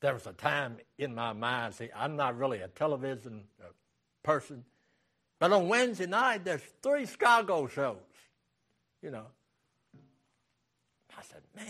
there 0.00 0.14
was 0.14 0.26
a 0.26 0.32
time 0.32 0.78
in 0.98 1.14
my 1.14 1.32
mind. 1.32 1.74
See, 1.74 1.90
I'm 1.94 2.16
not 2.16 2.36
really 2.36 2.60
a 2.60 2.68
television 2.68 3.44
uh, 3.62 3.68
person, 4.22 4.64
but 5.38 5.52
on 5.52 5.68
Wednesday 5.68 6.06
night 6.06 6.44
there's 6.44 6.62
three 6.82 7.06
Chicago 7.06 7.68
shows. 7.68 7.98
You 9.04 9.10
know, 9.10 9.26
I 11.14 11.22
said, 11.22 11.42
man. 11.54 11.66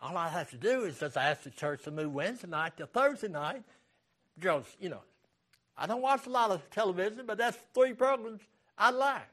All 0.00 0.16
I 0.16 0.28
have 0.30 0.48
to 0.50 0.56
do 0.56 0.84
is 0.84 0.98
just 0.98 1.18
ask 1.18 1.42
the 1.42 1.50
church 1.50 1.84
to 1.84 1.90
move 1.90 2.14
Wednesday 2.14 2.48
night 2.48 2.78
to 2.78 2.86
Thursday 2.86 3.28
night. 3.28 3.62
Because, 4.34 4.64
you 4.80 4.88
know, 4.88 5.02
I 5.76 5.86
don't 5.86 6.00
watch 6.00 6.26
a 6.26 6.30
lot 6.30 6.50
of 6.50 6.68
television, 6.70 7.26
but 7.26 7.36
that's 7.36 7.58
three 7.74 7.92
programs 7.92 8.40
I 8.78 8.92
like. 8.92 9.28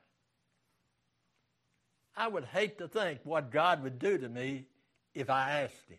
I 2.17 2.27
would 2.27 2.43
hate 2.43 2.77
to 2.79 2.89
think 2.89 3.21
what 3.23 3.49
God 3.49 3.81
would 3.81 3.97
do 3.97 4.17
to 4.17 4.27
me 4.27 4.65
if 5.15 5.29
I 5.29 5.61
asked 5.61 5.87
Him. 5.87 5.97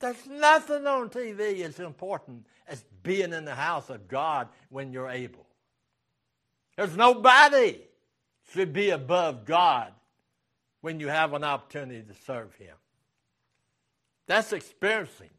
There's 0.00 0.26
nothing 0.26 0.86
on 0.86 1.10
TV 1.10 1.60
as 1.60 1.78
important 1.78 2.46
as 2.66 2.82
being 3.02 3.34
in 3.34 3.44
the 3.44 3.54
house 3.54 3.90
of 3.90 4.08
God 4.08 4.48
when 4.70 4.90
you're 4.90 5.10
able. 5.10 5.46
There's 6.76 6.96
nobody 6.96 7.78
should 8.52 8.72
be 8.72 8.90
above 8.90 9.44
God 9.44 9.92
when 10.80 11.00
you 11.00 11.08
have 11.08 11.32
an 11.32 11.44
opportunity 11.44 12.02
to 12.02 12.14
serve 12.26 12.54
Him. 12.54 12.74
That's 14.26 14.52
experiencing. 14.52 15.30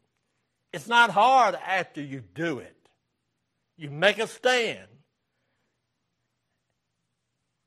It's 0.72 0.88
not 0.88 1.10
hard 1.10 1.54
after 1.54 2.02
you 2.02 2.22
do 2.34 2.58
it. 2.58 2.76
You 3.76 3.90
make 3.90 4.18
a 4.18 4.26
stand 4.26 4.88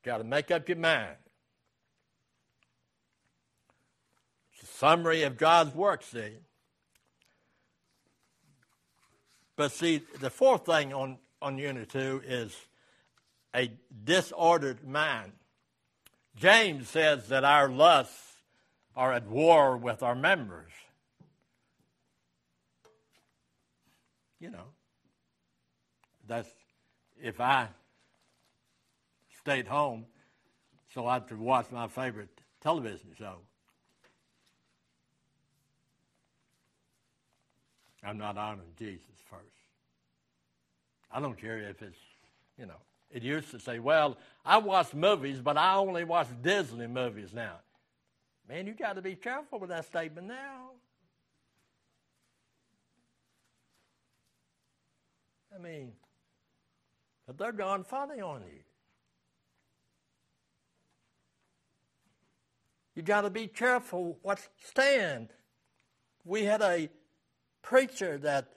Got 0.08 0.18
to 0.18 0.24
make 0.24 0.50
up 0.50 0.68
your 0.68 0.78
mind. 0.78 1.16
It's 4.54 4.62
a 4.62 4.72
summary 4.74 5.22
of 5.24 5.36
God's 5.36 5.74
work, 5.74 6.02
see. 6.02 6.32
But 9.56 9.70
see, 9.72 10.02
the 10.20 10.30
fourth 10.30 10.64
thing 10.64 10.94
on, 10.94 11.18
on 11.42 11.58
Unit 11.58 11.90
2 11.90 12.22
is 12.24 12.56
a 13.54 13.70
disordered 14.04 14.86
mind. 14.86 15.32
James 16.36 16.88
says 16.88 17.28
that 17.28 17.44
our 17.44 17.68
lusts 17.68 18.36
are 18.94 19.12
at 19.12 19.26
war 19.26 19.76
with 19.76 20.02
our 20.02 20.14
members. 20.14 20.72
You 24.40 24.50
know, 24.50 24.64
that's 26.26 26.48
if 27.20 27.40
I 27.40 27.68
stayed 29.38 29.66
home 29.66 30.06
so 30.94 31.06
I 31.06 31.20
could 31.20 31.38
watch 31.38 31.66
my 31.72 31.88
favorite 31.88 32.40
television 32.60 33.10
show. 33.18 33.36
I'm 38.04 38.18
not 38.18 38.36
honoring 38.36 38.74
Jesus 38.78 39.02
first. 39.28 39.42
I 41.10 41.20
don't 41.20 41.38
care 41.40 41.58
if 41.58 41.82
it's, 41.82 41.98
you 42.56 42.66
know, 42.66 42.80
it 43.10 43.22
used 43.22 43.50
to 43.52 43.58
say, 43.58 43.78
well, 43.78 44.18
I 44.44 44.58
watch 44.58 44.94
movies, 44.94 45.40
but 45.40 45.56
I 45.56 45.74
only 45.76 46.04
watch 46.04 46.28
Disney 46.42 46.86
movies 46.86 47.32
now. 47.32 47.56
Man, 48.48 48.66
you 48.66 48.74
got 48.74 48.94
to 48.94 49.02
be 49.02 49.14
careful 49.14 49.58
with 49.58 49.70
that 49.70 49.86
statement 49.86 50.26
now. 50.26 50.70
I 55.54 55.60
mean, 55.60 55.92
but 57.26 57.36
they're 57.36 57.52
gone 57.52 57.84
funny 57.84 58.20
on 58.20 58.42
you. 58.42 58.60
You 62.94 63.02
got 63.02 63.22
to 63.22 63.30
be 63.30 63.46
careful 63.46 64.18
what 64.22 64.40
stand. 64.64 65.28
We 66.24 66.44
had 66.44 66.62
a 66.62 66.88
preacher 67.62 68.18
that 68.18 68.52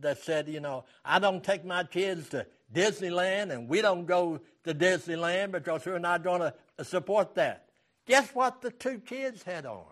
that 0.00 0.18
said, 0.18 0.48
you 0.48 0.60
know, 0.60 0.84
I 1.04 1.18
don't 1.18 1.42
take 1.42 1.64
my 1.64 1.84
kids 1.84 2.28
to 2.30 2.46
Disneyland, 2.72 3.52
and 3.52 3.68
we 3.68 3.82
don't 3.82 4.06
go 4.06 4.40
to 4.64 4.74
Disneyland 4.74 5.52
because 5.52 5.84
we're 5.84 5.98
not 5.98 6.22
going 6.22 6.40
to 6.40 6.84
support 6.84 7.34
that. 7.34 7.66
Guess 8.06 8.30
what 8.34 8.62
the 8.62 8.70
two 8.70 8.98
kids 8.98 9.42
had 9.42 9.66
on? 9.66 9.84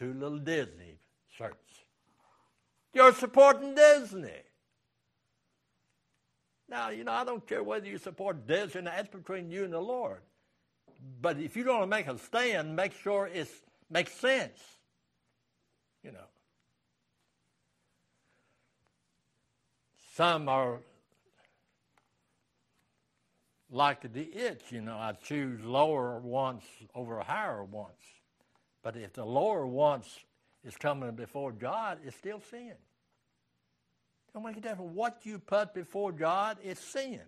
two 0.00 0.14
little 0.14 0.38
Disney 0.38 0.98
shirts. 1.36 1.84
You're 2.94 3.12
supporting 3.12 3.74
Disney. 3.74 4.42
Now, 6.68 6.88
you 6.88 7.04
know, 7.04 7.12
I 7.12 7.24
don't 7.24 7.46
care 7.46 7.62
whether 7.62 7.86
you 7.86 7.98
support 7.98 8.46
Disney, 8.46 8.82
that's 8.82 9.08
between 9.08 9.50
you 9.50 9.64
and 9.64 9.72
the 9.72 9.80
Lord. 9.80 10.20
But 11.20 11.38
if 11.38 11.54
you're 11.54 11.66
going 11.66 11.82
to 11.82 11.86
make 11.86 12.06
a 12.08 12.18
stand, 12.18 12.74
make 12.74 12.94
sure 12.94 13.26
it 13.26 13.48
makes 13.90 14.12
sense. 14.12 14.58
You 16.02 16.12
know. 16.12 16.29
Some 20.20 20.50
are 20.50 20.80
like 23.70 24.12
the 24.12 24.36
itch, 24.36 24.64
you 24.68 24.82
know, 24.82 24.98
I 24.98 25.12
choose 25.12 25.64
lower 25.64 26.20
once 26.20 26.62
over 26.94 27.18
higher 27.20 27.64
once. 27.64 28.02
But 28.82 28.98
if 28.98 29.14
the 29.14 29.24
lower 29.24 29.66
once 29.66 30.18
is 30.62 30.76
coming 30.76 31.12
before 31.12 31.52
God, 31.52 32.00
it's 32.04 32.18
still 32.18 32.42
sin. 32.50 32.74
Don't 34.34 34.44
make 34.44 34.58
a 34.58 34.60
difference. 34.60 34.92
What 34.92 35.20
you 35.22 35.38
put 35.38 35.72
before 35.72 36.12
God 36.12 36.58
is 36.62 36.78
sin. 36.78 37.22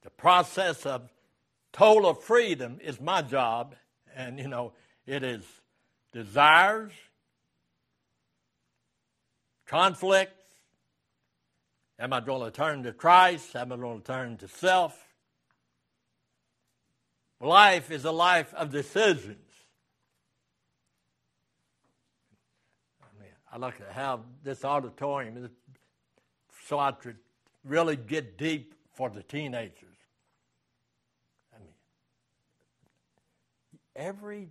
The 0.00 0.08
process 0.08 0.86
of 0.86 1.10
total 1.74 2.14
freedom 2.14 2.78
is 2.82 2.98
my 3.02 3.20
job, 3.20 3.74
and 4.16 4.38
you 4.38 4.48
know, 4.48 4.72
it 5.06 5.22
is 5.22 5.44
desires, 6.10 6.92
conflicts. 9.66 10.32
Am 11.98 12.12
I 12.12 12.20
going 12.20 12.44
to 12.44 12.50
turn 12.50 12.82
to 12.82 12.92
Christ? 12.92 13.54
Am 13.54 13.72
I 13.72 13.76
going 13.76 14.00
to 14.00 14.06
turn 14.06 14.36
to 14.38 14.48
self? 14.48 14.98
Life 17.40 17.90
is 17.90 18.04
a 18.04 18.10
life 18.10 18.52
of 18.54 18.70
decisions. 18.70 19.38
I 23.02 23.20
mean, 23.20 23.30
I 23.52 23.58
like 23.58 23.78
to 23.78 23.92
have 23.92 24.20
this 24.42 24.64
auditorium 24.64 25.50
so 26.66 26.78
I 26.78 26.92
could 26.92 27.16
really 27.64 27.96
get 27.96 28.38
deep 28.38 28.74
for 28.92 29.10
the 29.10 29.22
teenagers. 29.22 29.96
I 31.54 31.58
mean, 31.58 31.74
every 33.94 34.48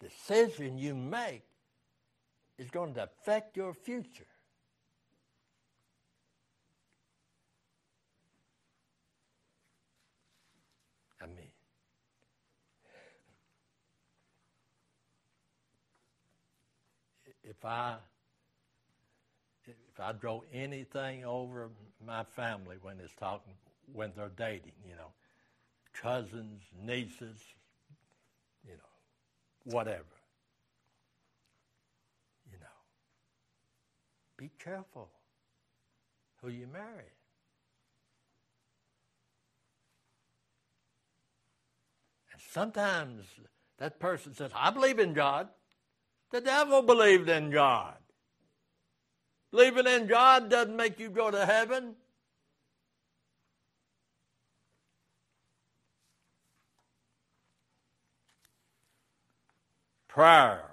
decision 0.00 0.78
you 0.78 0.94
make 0.94 1.47
is 2.58 2.70
going 2.70 2.94
to 2.94 3.04
affect 3.04 3.56
your 3.56 3.72
future. 3.74 4.26
I 11.20 11.26
mean, 11.26 11.52
if 17.42 17.64
I 17.64 17.96
if 19.66 20.00
I 20.00 20.12
draw 20.12 20.40
anything 20.52 21.24
over 21.24 21.70
my 22.04 22.24
family 22.24 22.76
when 22.82 22.98
it's 23.00 23.14
talking 23.14 23.54
when 23.92 24.12
they're 24.16 24.30
dating, 24.36 24.72
you 24.86 24.94
know, 24.96 25.12
cousins, 25.94 26.62
nieces, 26.82 27.38
you 28.64 28.72
know, 28.74 28.92
whatever. 29.64 30.04
You 32.50 32.58
know. 32.58 32.66
Be 34.38 34.50
careful 34.62 35.10
who 36.40 36.48
you 36.48 36.68
marry. 36.68 37.12
And 42.32 42.40
sometimes 42.52 43.24
that 43.78 43.98
person 43.98 44.34
says, 44.34 44.52
I 44.54 44.70
believe 44.70 45.00
in 45.00 45.12
God. 45.12 45.48
The 46.30 46.40
devil 46.40 46.82
believed 46.82 47.28
in 47.28 47.50
God. 47.50 47.96
Believing 49.50 49.86
in 49.86 50.06
God 50.06 50.48
doesn't 50.48 50.76
make 50.76 51.00
you 51.00 51.08
go 51.08 51.30
to 51.30 51.44
heaven. 51.44 51.96
Prayer. 60.06 60.67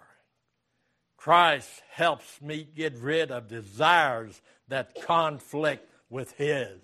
Christ 1.26 1.82
helps 1.90 2.40
me 2.40 2.68
get 2.76 2.94
rid 2.98 3.32
of 3.32 3.48
desires 3.48 4.40
that 4.68 5.02
conflict 5.08 5.90
with 6.08 6.32
His. 6.34 6.78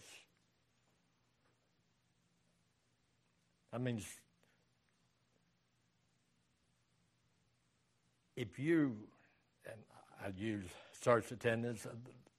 I 3.71 3.77
mean, 3.77 4.01
if 8.35 8.57
you, 8.57 8.97
and 9.63 9.79
I 10.25 10.29
use 10.35 10.65
search 11.03 11.31
attendance, 11.31 11.85
uh, 11.85 11.89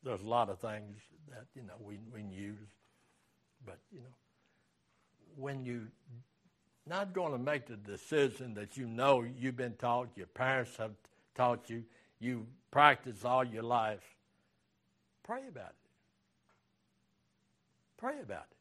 there's 0.03 0.23
a 0.23 0.29
lot 0.29 0.51
of 0.51 0.59
things 0.59 0.97
that, 1.31 1.45
you 1.55 1.63
know, 1.63 1.75
we, 1.81 2.01
we 2.13 2.23
use. 2.23 2.59
But, 3.65 3.79
you 3.93 4.01
know, 4.01 4.17
when 5.37 5.65
you 5.65 5.87
not 6.85 7.13
going 7.13 7.31
to 7.31 7.39
make 7.39 7.67
the 7.67 7.77
decision 7.77 8.55
that 8.55 8.77
you 8.77 8.89
know 8.89 9.23
you've 9.23 9.57
been 9.57 9.77
taught, 9.77 10.09
your 10.17 10.27
parents 10.27 10.77
have 10.79 10.91
taught 11.35 11.69
you, 11.69 11.85
you 12.21 12.47
practice 12.71 13.25
all 13.25 13.45
your 13.45 13.63
life, 13.63 14.03
pray 15.23 15.43
about 15.49 15.71
it. 15.71 15.75
Pray 17.97 18.21
about 18.21 18.47
it. 18.51 18.57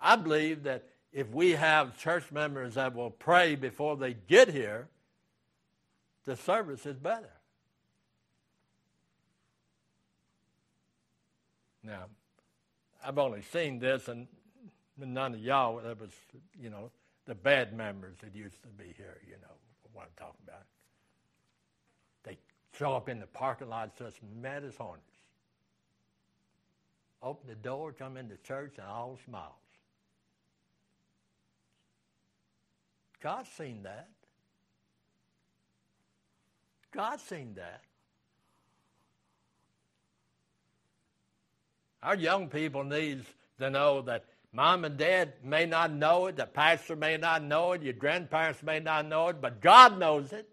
I 0.00 0.16
believe 0.16 0.64
that 0.64 0.84
if 1.12 1.30
we 1.30 1.52
have 1.52 1.98
church 1.98 2.30
members 2.30 2.74
that 2.74 2.94
will 2.94 3.10
pray 3.10 3.54
before 3.54 3.96
they 3.96 4.14
get 4.14 4.48
here, 4.48 4.88
the 6.24 6.36
service 6.36 6.84
is 6.84 6.96
better. 6.96 7.32
Now, 11.82 12.04
I've 13.04 13.18
only 13.18 13.42
seen 13.42 13.78
this, 13.78 14.08
and 14.08 14.28
none 14.98 15.34
of 15.34 15.40
y'all, 15.40 15.78
that 15.78 15.98
was, 15.98 16.10
you 16.60 16.68
know, 16.68 16.90
the 17.24 17.34
bad 17.34 17.72
members 17.72 18.16
that 18.20 18.34
used 18.34 18.60
to 18.62 18.68
be 18.68 18.92
here, 18.96 19.18
you 19.26 19.36
know, 19.40 19.54
what 19.98 20.06
I'm 20.06 20.26
talking 20.26 20.40
about. 20.46 20.62
They 22.22 22.38
show 22.78 22.94
up 22.94 23.08
in 23.08 23.18
the 23.18 23.26
parking 23.26 23.68
lot 23.68 23.96
just 23.98 24.18
mad 24.40 24.62
as 24.64 24.76
hornets. 24.76 25.04
Open 27.20 27.48
the 27.48 27.56
door, 27.56 27.92
come 27.92 28.16
into 28.16 28.36
church, 28.36 28.74
and 28.78 28.86
all 28.86 29.18
smiles. 29.24 29.52
God's 33.20 33.50
seen 33.50 33.82
that. 33.82 34.08
God's 36.92 37.22
seen 37.24 37.54
that. 37.56 37.82
Our 42.04 42.14
young 42.14 42.48
people 42.48 42.84
needs 42.84 43.26
to 43.58 43.68
know 43.68 44.02
that 44.02 44.26
mom 44.52 44.84
and 44.84 44.96
dad 44.96 45.34
may 45.44 45.66
not 45.66 45.92
know 45.92 46.26
it, 46.26 46.36
the 46.36 46.46
pastor 46.46 46.96
may 46.96 47.16
not 47.16 47.42
know 47.42 47.72
it, 47.72 47.82
your 47.82 47.92
grandparents 47.92 48.62
may 48.62 48.80
not 48.80 49.06
know 49.06 49.28
it, 49.28 49.40
but 49.40 49.60
God 49.60 49.98
knows 49.98 50.32
it. 50.32 50.48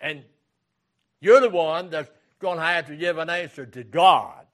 And 0.00 0.22
you're 1.20 1.40
the 1.40 1.50
one 1.50 1.90
that's 1.90 2.10
going 2.38 2.58
to 2.58 2.64
have 2.64 2.86
to 2.86 2.96
give 2.96 3.18
an 3.18 3.28
answer 3.28 3.66
to 3.66 3.84
God. 3.84 4.46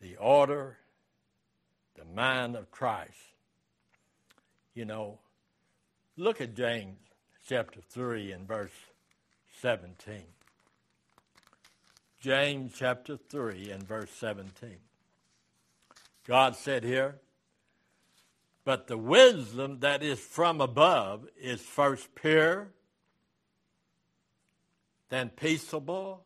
The 0.00 0.16
order, 0.16 0.76
the 1.96 2.04
mind 2.04 2.56
of 2.56 2.70
Christ 2.70 3.16
you 4.74 4.84
know, 4.84 5.18
look 6.16 6.40
at 6.40 6.54
James 6.54 6.98
chapter 7.46 7.80
3 7.80 8.32
and 8.32 8.48
verse 8.48 8.70
17. 9.60 10.22
James 12.20 12.72
chapter 12.74 13.18
3 13.18 13.70
and 13.70 13.86
verse 13.86 14.10
17. 14.18 14.76
God 16.26 16.56
said 16.56 16.84
here, 16.84 17.16
But 18.64 18.86
the 18.86 18.96
wisdom 18.96 19.80
that 19.80 20.02
is 20.02 20.18
from 20.18 20.62
above 20.62 21.26
is 21.38 21.60
first 21.60 22.14
pure, 22.14 22.68
then 25.10 25.28
peaceable, 25.28 26.24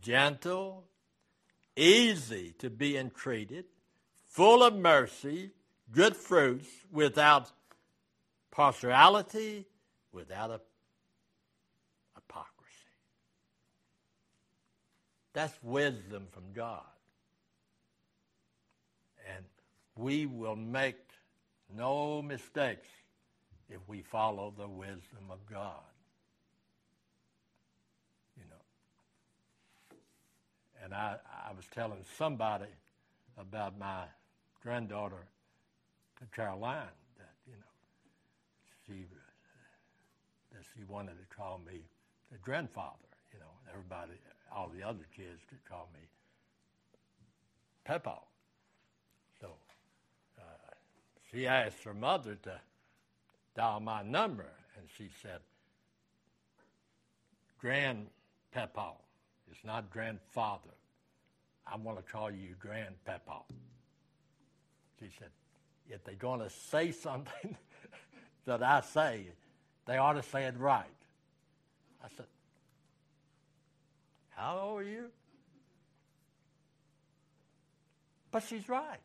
gentle, 0.00 0.84
easy 1.74 2.54
to 2.58 2.70
be 2.70 2.96
entreated, 2.96 3.64
full 4.28 4.62
of 4.62 4.76
mercy 4.76 5.50
good 5.90 6.16
fruits 6.16 6.68
without 6.92 7.50
partiality, 8.50 9.66
without 10.12 10.50
a, 10.50 10.60
hypocrisy. 12.14 12.72
That's 15.32 15.54
wisdom 15.62 16.26
from 16.32 16.44
God. 16.54 16.82
And 19.34 19.44
we 19.96 20.26
will 20.26 20.56
make 20.56 20.96
no 21.74 22.22
mistakes 22.22 22.88
if 23.68 23.80
we 23.88 24.02
follow 24.02 24.52
the 24.56 24.68
wisdom 24.68 25.30
of 25.30 25.38
God. 25.50 25.82
You 28.36 28.44
know. 28.48 29.96
And 30.84 30.94
I, 30.94 31.16
I 31.48 31.52
was 31.54 31.64
telling 31.74 32.04
somebody 32.16 32.70
about 33.36 33.78
my 33.78 34.04
granddaughter, 34.62 35.26
Caroline, 36.34 36.86
that, 37.18 37.34
you 37.46 37.52
know, 37.52 37.66
she, 38.86 39.06
that 40.56 40.64
she 40.74 40.84
wanted 40.84 41.14
to 41.18 41.36
call 41.36 41.60
me 41.66 41.82
the 42.32 42.38
grandfather, 42.38 42.96
you 43.32 43.38
know, 43.38 43.52
everybody, 43.70 44.12
all 44.54 44.70
the 44.74 44.82
other 44.82 45.06
kids 45.14 45.40
could 45.48 45.62
call 45.68 45.88
me 45.92 46.00
Peppo. 47.84 48.18
So 49.40 49.48
uh, 50.38 50.42
she 51.30 51.46
asked 51.46 51.84
her 51.84 51.92
mother 51.92 52.36
to 52.44 52.60
dial 53.54 53.80
my 53.80 54.02
number, 54.02 54.48
and 54.78 54.86
she 54.96 55.08
said, 55.22 55.40
Grand 57.60 58.06
Peppo. 58.54 58.96
It's 59.50 59.64
not 59.64 59.90
grandfather. 59.90 60.70
I 61.66 61.76
want 61.76 61.98
to 61.98 62.12
call 62.12 62.30
you 62.30 62.54
Grand 62.58 62.94
Grandpapa. 63.04 63.42
She 65.00 65.10
said, 65.18 65.28
if 65.88 66.02
they're 66.04 66.14
going 66.14 66.40
to 66.40 66.50
say 66.50 66.90
something 66.92 67.56
that 68.46 68.62
I 68.62 68.80
say, 68.80 69.26
they 69.86 69.96
ought 69.96 70.14
to 70.14 70.22
say 70.22 70.44
it 70.44 70.54
right. 70.58 70.84
I 72.04 72.08
said, 72.16 72.26
How 74.30 74.58
old 74.58 74.80
are 74.80 74.84
you? 74.84 75.06
But 78.30 78.42
she's 78.42 78.68
right. 78.68 78.98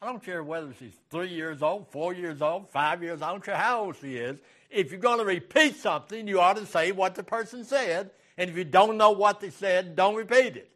I 0.00 0.06
don't 0.06 0.22
care 0.22 0.44
whether 0.44 0.72
she's 0.78 0.94
three 1.10 1.28
years 1.28 1.60
old, 1.60 1.88
four 1.88 2.14
years 2.14 2.40
old, 2.40 2.70
five 2.70 3.02
years 3.02 3.20
old, 3.20 3.22
I 3.24 3.32
don't 3.32 3.44
care 3.44 3.56
how 3.56 3.84
old 3.84 3.96
she 4.00 4.16
is. 4.16 4.38
If 4.70 4.92
you're 4.92 5.00
going 5.00 5.18
to 5.18 5.24
repeat 5.24 5.76
something, 5.76 6.28
you 6.28 6.40
ought 6.40 6.56
to 6.56 6.66
say 6.66 6.92
what 6.92 7.16
the 7.16 7.24
person 7.24 7.64
said. 7.64 8.10
And 8.36 8.48
if 8.48 8.56
you 8.56 8.64
don't 8.64 8.96
know 8.96 9.10
what 9.10 9.40
they 9.40 9.50
said, 9.50 9.96
don't 9.96 10.14
repeat 10.14 10.56
it. 10.56 10.70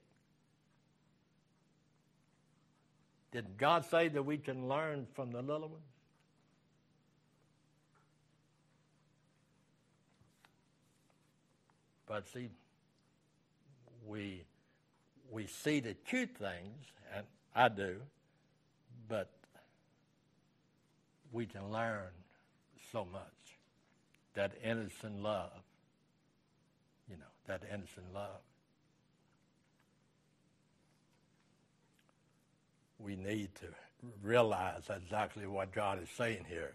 Did 3.31 3.57
God 3.57 3.87
say 3.87 4.09
that 4.09 4.25
we 4.25 4.38
can 4.38 4.68
learn 4.68 5.07
from 5.14 5.31
the 5.31 5.40
little 5.40 5.68
ones? 5.68 5.91
But 12.12 12.29
see, 12.29 12.51
we 14.07 14.44
we 15.31 15.46
see 15.46 15.81
the 15.81 15.94
cute 15.94 16.37
things, 16.37 16.85
and 17.16 17.25
I 17.55 17.70
do, 17.70 18.03
but 19.09 19.31
we 21.33 21.46
can 21.46 21.72
learn 21.72 22.11
so 22.92 23.07
much. 23.11 23.22
That 24.35 24.53
innocent 24.62 25.22
love, 25.22 25.62
you 27.09 27.16
know, 27.16 27.33
that 27.46 27.62
innocent 27.66 28.12
love. 28.12 28.42
We 32.98 33.16
need 33.16 33.55
to 33.55 33.68
realize 34.22 34.83
exactly 34.94 35.46
what 35.46 35.72
God 35.72 36.03
is 36.03 36.11
saying 36.18 36.44
here. 36.46 36.75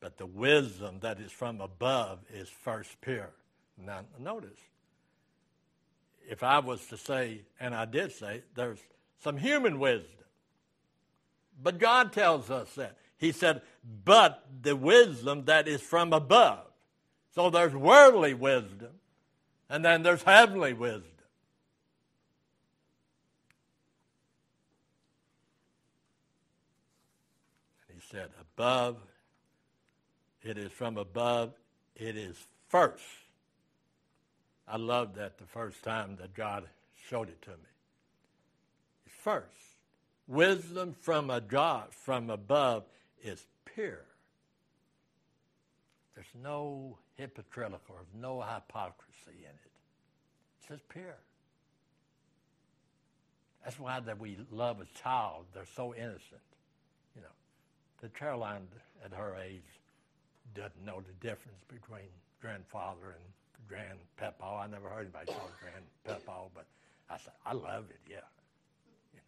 But 0.00 0.18
the 0.18 0.26
wisdom 0.26 0.98
that 1.02 1.20
is 1.20 1.30
from 1.30 1.60
above 1.60 2.18
is 2.34 2.48
first 2.48 3.00
pure. 3.00 3.30
Now, 3.76 4.00
notice, 4.18 4.58
if 6.28 6.42
I 6.42 6.60
was 6.60 6.84
to 6.86 6.96
say, 6.96 7.42
and 7.58 7.74
I 7.74 7.84
did 7.84 8.12
say, 8.12 8.42
there's 8.54 8.78
some 9.22 9.36
human 9.36 9.78
wisdom. 9.78 10.08
But 11.62 11.78
God 11.78 12.12
tells 12.12 12.50
us 12.50 12.74
that. 12.74 12.96
He 13.18 13.32
said, 13.32 13.62
but 14.04 14.44
the 14.62 14.74
wisdom 14.74 15.44
that 15.44 15.68
is 15.68 15.80
from 15.80 16.12
above. 16.12 16.66
So 17.34 17.50
there's 17.50 17.74
worldly 17.74 18.34
wisdom, 18.34 18.90
and 19.70 19.84
then 19.84 20.02
there's 20.02 20.22
heavenly 20.22 20.72
wisdom. 20.74 21.08
And 27.88 27.98
he 27.98 28.06
said, 28.10 28.30
above, 28.40 28.96
it 30.42 30.58
is 30.58 30.72
from 30.72 30.98
above, 30.98 31.52
it 31.96 32.16
is 32.16 32.36
first. 32.68 33.02
I 34.66 34.76
loved 34.76 35.16
that 35.16 35.38
the 35.38 35.46
first 35.46 35.82
time 35.82 36.16
that 36.20 36.34
God 36.34 36.64
showed 37.08 37.28
it 37.28 37.42
to 37.42 37.50
me. 37.50 37.56
First. 39.06 39.46
Wisdom 40.28 40.94
from 41.00 41.30
a 41.30 41.40
God 41.40 41.88
from 41.90 42.30
above 42.30 42.84
is 43.22 43.44
pure. 43.64 44.04
There's 46.14 46.26
no 46.42 46.98
hypocritical, 47.16 47.96
there's 47.96 48.22
no 48.22 48.40
hypocrisy 48.40 49.38
in 49.38 49.50
it. 49.50 49.72
It's 50.58 50.68
just 50.68 50.88
pure. 50.88 51.18
That's 53.64 53.78
why 53.78 54.00
that 54.00 54.18
we 54.18 54.38
love 54.50 54.80
a 54.80 54.86
child. 55.02 55.46
They're 55.54 55.64
so 55.76 55.94
innocent. 55.94 56.42
You 57.14 57.22
know, 57.22 57.28
the 58.00 58.08
Caroline 58.08 58.66
at 59.04 59.12
her 59.12 59.36
age 59.36 59.62
doesn't 60.54 60.84
know 60.84 61.00
the 61.00 61.26
difference 61.26 61.62
between 61.68 62.08
grandfather 62.40 63.14
and 63.14 63.24
Grand 63.68 63.98
Peppo. 64.16 64.31
I 64.62 64.66
never 64.68 64.88
heard 64.88 65.02
anybody 65.02 65.26
call 65.26 65.48
it 65.48 65.54
Grand 65.60 65.84
but 66.54 66.66
I 67.10 67.16
said, 67.16 67.32
I 67.44 67.52
love 67.52 67.84
it, 67.90 68.00
yeah. 68.08 68.16
You 69.12 69.18
know. 69.18 69.22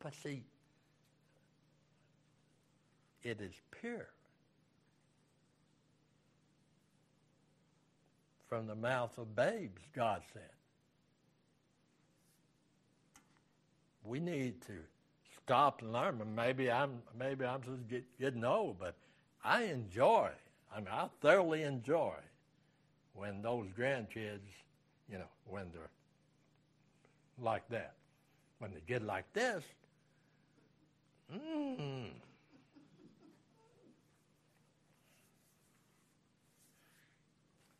But 0.00 0.14
see, 0.22 0.42
it 3.22 3.40
is 3.40 3.54
pure. 3.80 4.08
From 8.48 8.66
the 8.66 8.74
mouth 8.74 9.16
of 9.18 9.34
babes, 9.34 9.82
God 9.94 10.22
said. 10.32 10.42
We 14.04 14.20
need 14.20 14.60
to 14.62 14.74
stop 15.42 15.80
and 15.80 15.92
learn. 15.92 16.20
Maybe 16.34 16.70
I'm 16.70 17.02
maybe 17.18 17.46
I'm 17.46 17.62
just 17.62 17.88
get, 17.88 18.04
getting 18.18 18.44
old, 18.44 18.78
but 18.78 18.96
I 19.42 19.64
enjoy 19.64 20.30
I 20.74 20.80
mean, 20.80 20.88
I 20.90 21.08
thoroughly 21.20 21.62
enjoy 21.62 22.14
when 23.14 23.42
those 23.42 23.66
grandkids, 23.78 24.40
you 25.08 25.18
know, 25.18 25.30
when 25.48 25.66
they're 25.72 25.90
like 27.40 27.68
that. 27.70 27.94
When 28.58 28.72
they 28.72 28.80
get 28.86 29.02
like 29.02 29.32
this, 29.32 29.62
mmm. 31.32 32.10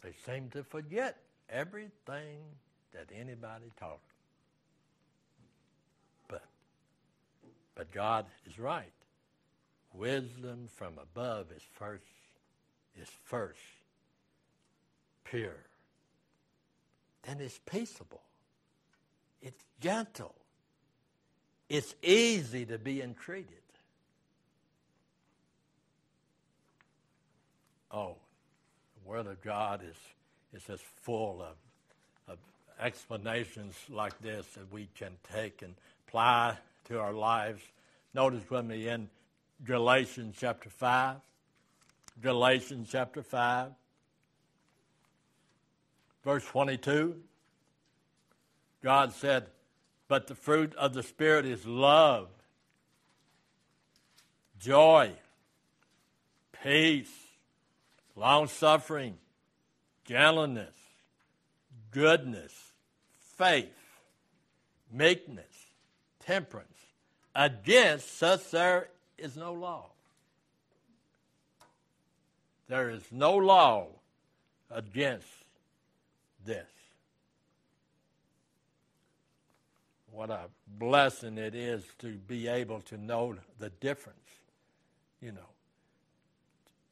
They 0.03 0.13
seem 0.27 0.51
to 0.51 0.63
forget 0.63 1.17
everything 1.49 2.41
that 2.93 3.09
anybody 3.15 3.73
taught 3.79 3.91
them. 3.91 3.99
But, 6.29 6.43
but 7.75 7.91
God 7.91 8.27
is 8.47 8.59
right. 8.59 8.93
Wisdom 9.95 10.69
from 10.77 10.99
above 11.01 11.47
is 11.57 11.63
first 11.73 12.05
is 13.01 13.09
first 13.25 13.59
pure. 15.35 15.65
Then 17.25 17.41
it's 17.41 17.59
peaceable. 17.67 18.23
It's 19.43 19.65
gentle. 19.81 20.35
It's 21.69 21.95
easy 22.03 22.65
to 22.67 22.79
be 22.79 23.03
entreated. 23.03 23.49
Oh, 27.91 28.17
the 29.03 29.09
Word 29.09 29.27
of 29.27 29.41
God 29.43 29.83
is, 29.83 29.97
is 30.53 30.67
just 30.67 30.85
full 31.03 31.43
of, 31.43 31.57
of 32.33 32.39
explanations 32.81 33.75
like 33.89 34.17
this 34.21 34.47
that 34.55 34.73
we 34.73 34.89
can 34.97 35.13
take 35.33 35.63
and 35.63 35.75
apply 36.07 36.57
to 36.85 37.01
our 37.01 37.13
lives. 37.13 37.63
Notice 38.13 38.49
with 38.49 38.67
me 38.67 38.89
in 38.89 39.09
Galatians 39.65 40.37
chapter 40.39 40.71
5. 40.71 41.17
Galatians 42.23 42.89
chapter 42.93 43.23
5, 43.23 43.71
verse 46.25 46.45
22. 46.47 47.17
God 48.83 49.13
said, 49.13 49.47
But 50.09 50.27
the 50.27 50.35
fruit 50.35 50.75
of 50.75 50.95
the 50.95 51.03
Spirit 51.03 51.47
is 51.47 51.67
love, 51.67 52.29
joy, 54.59 55.13
peace, 56.63 57.13
long 58.17 58.49
suffering, 58.49 59.17
gentleness, 60.05 60.75
goodness, 61.91 62.73
faith, 63.37 63.69
meekness, 64.93 65.45
temperance. 66.21 66.69
Against 67.35 68.17
such 68.19 68.51
there 68.51 68.89
is 69.19 69.37
no 69.37 69.53
law. 69.53 69.87
There 72.69 72.91
is 72.91 73.03
no 73.11 73.37
law 73.37 73.89
against 74.71 75.27
this. 76.45 76.67
What 80.11 80.31
a 80.31 80.43
blessing 80.67 81.39
it 81.39 81.55
is 81.55 81.83
to 81.99 82.13
be 82.13 82.47
able 82.47 82.81
to 82.83 82.97
know 82.97 83.37
the 83.59 83.71
difference. 83.71 84.19
You 85.21 85.33
know, 85.33 85.49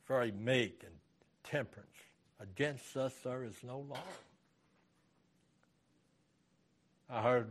very 0.09 0.33
meek 0.33 0.83
and 0.85 0.95
temperance. 1.45 1.89
Against 2.41 2.97
us 2.97 3.13
there 3.23 3.45
is 3.45 3.55
no 3.63 3.81
law. 3.81 3.99
I 7.09 7.23
heard 7.23 7.49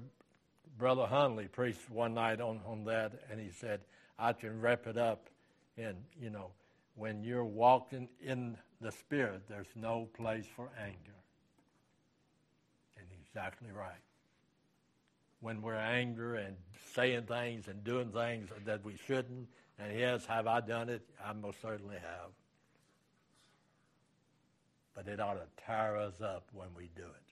Brother 0.77 1.07
Hunley 1.09 1.49
preach 1.51 1.77
one 1.89 2.15
night 2.15 2.41
on, 2.41 2.59
on 2.65 2.83
that, 2.85 3.13
and 3.29 3.39
he 3.39 3.49
said, 3.51 3.81
I 4.17 4.33
can 4.33 4.59
wrap 4.59 4.87
it 4.87 4.97
up 4.97 5.29
in, 5.77 5.95
you 6.19 6.31
know, 6.31 6.51
when 6.95 7.23
you're 7.23 7.45
walking 7.45 8.09
in 8.21 8.57
the 8.81 8.91
Spirit, 8.91 9.43
there's 9.47 9.73
no 9.75 10.09
place 10.13 10.45
for 10.55 10.69
anger. 10.83 11.20
Exactly 13.33 13.69
right. 13.71 13.91
When 15.39 15.61
we're 15.61 15.75
angry 15.75 16.43
and 16.43 16.55
saying 16.93 17.23
things 17.23 17.67
and 17.67 17.83
doing 17.83 18.09
things 18.09 18.49
that 18.65 18.83
we 18.83 18.97
shouldn't, 19.07 19.47
and 19.79 19.97
yes, 19.97 20.25
have 20.25 20.47
I 20.47 20.59
done 20.61 20.89
it? 20.89 21.01
I 21.25 21.33
most 21.33 21.61
certainly 21.61 21.95
have. 21.95 22.31
But 24.93 25.07
it 25.07 25.19
ought 25.19 25.35
to 25.35 25.47
tear 25.65 25.97
us 25.97 26.21
up 26.21 26.43
when 26.53 26.67
we 26.77 26.89
do 26.95 27.03
it. 27.03 27.31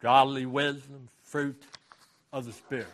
Godly 0.00 0.46
wisdom, 0.46 1.08
fruit 1.22 1.62
of 2.32 2.44
the 2.44 2.52
Spirit. 2.52 2.88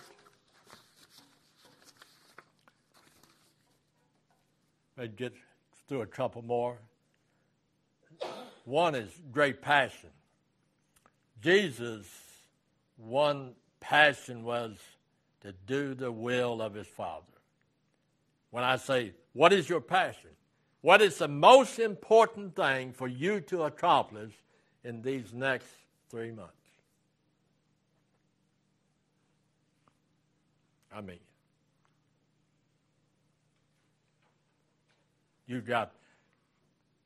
Let's 4.98 5.14
get 5.14 5.32
through 5.88 6.02
a 6.02 6.06
couple 6.06 6.42
more. 6.42 6.76
One 8.68 8.94
is 8.94 9.08
great 9.32 9.62
passion. 9.62 10.10
Jesus, 11.40 12.06
one 12.98 13.54
passion 13.80 14.44
was 14.44 14.76
to 15.40 15.54
do 15.66 15.94
the 15.94 16.12
will 16.12 16.60
of 16.60 16.74
his 16.74 16.86
Father. 16.86 17.24
When 18.50 18.64
I 18.64 18.76
say, 18.76 19.14
What 19.32 19.54
is 19.54 19.70
your 19.70 19.80
passion? 19.80 20.28
What 20.82 21.00
is 21.00 21.16
the 21.16 21.28
most 21.28 21.78
important 21.78 22.56
thing 22.56 22.92
for 22.92 23.08
you 23.08 23.40
to 23.40 23.62
accomplish 23.62 24.32
in 24.84 25.00
these 25.00 25.32
next 25.32 25.68
three 26.10 26.30
months? 26.30 26.52
I 30.94 31.00
mean, 31.00 31.20
you've 35.46 35.66
got 35.66 35.92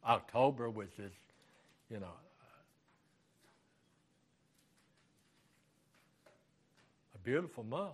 October, 0.04 0.68
which 0.68 0.98
is, 0.98 1.12
you 1.92 2.00
know, 2.00 2.06
a 7.14 7.18
beautiful 7.18 7.64
month. 7.64 7.92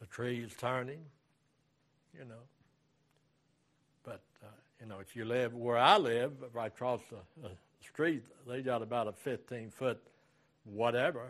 The 0.00 0.06
trees 0.06 0.50
turning, 0.56 1.00
you 2.16 2.24
know. 2.24 2.44
But, 4.04 4.22
uh, 4.42 4.46
you 4.80 4.86
know, 4.86 5.00
if 5.00 5.16
you 5.16 5.24
live 5.24 5.52
where 5.52 5.76
I 5.76 5.96
live, 5.96 6.32
right 6.52 6.68
across 6.68 7.00
the, 7.10 7.48
the 7.48 7.54
street, 7.80 8.22
they 8.46 8.62
got 8.62 8.82
about 8.82 9.08
a 9.08 9.12
15 9.12 9.70
foot 9.70 10.00
whatever 10.64 11.26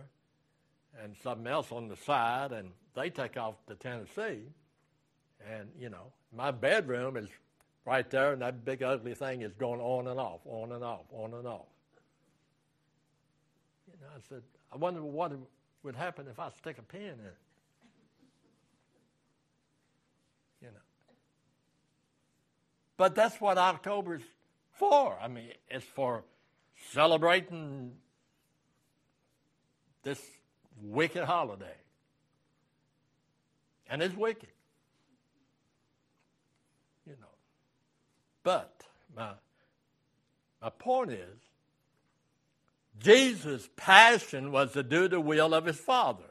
and 1.03 1.17
something 1.23 1.47
else 1.47 1.73
on 1.73 1.89
the 1.89 1.97
side, 1.97 2.53
and 2.53 2.73
they 2.95 3.09
take 3.09 3.39
off 3.39 3.55
to 3.67 3.75
Tennessee. 3.77 4.41
And, 5.51 5.71
you 5.79 5.89
know, 5.89 6.13
my 6.37 6.51
bedroom 6.51 7.17
is 7.17 7.29
right 7.85 8.09
there, 8.11 8.33
and 8.33 8.43
that 8.43 8.65
big 8.65 8.83
ugly 8.83 9.15
thing 9.15 9.43
is 9.43 9.53
going 9.55 9.81
on 9.81 10.09
and 10.09 10.19
off, 10.19 10.41
on 10.45 10.73
and 10.73 10.85
off, 10.85 11.05
on 11.13 11.35
and 11.35 11.47
off. 11.47 11.67
You 13.87 13.95
know, 14.01 14.07
I 14.15 14.21
said, 14.29 14.43
I 14.73 14.77
wonder 14.77 15.03
what 15.03 15.33
would 15.83 15.97
happen 15.97 16.27
if 16.29 16.39
I 16.39 16.51
stick 16.51 16.79
a 16.79 16.83
pin 16.83 17.03
in 17.03 17.09
it. 17.09 17.37
You 20.61 20.69
know. 20.69 20.75
But 22.97 23.15
that's 23.15 23.41
what 23.41 23.59
October's 23.59 24.23
for. 24.75 25.19
I 25.21 25.29
mean, 25.29 25.51
it's 25.69 25.85
for 25.85 26.23
celebrating 26.93 27.93
this 30.03 30.21
wicked 30.81 31.25
holiday. 31.25 31.77
And 33.89 34.03
it's 34.03 34.17
wicked. 34.17 34.49
You 37.07 37.13
know. 37.21 37.27
But 38.43 38.85
my, 39.17 39.31
my 40.61 40.71
point 40.71 41.13
is, 41.13 41.39
Jesus' 42.99 43.69
passion 43.77 44.53
was 44.53 44.73
to 44.73 44.83
do 44.83 45.09
the 45.09 45.21
will 45.21 45.55
of 45.55 45.65
his 45.65 45.77
Father. 45.77 46.25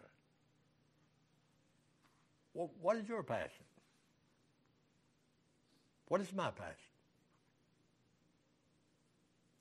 Well, 2.54 2.72
what 2.82 2.98
is 2.98 3.08
your 3.08 3.24
passion? 3.24 3.66
What 6.08 6.22
is 6.22 6.34
my 6.34 6.52
passion? 6.52 6.76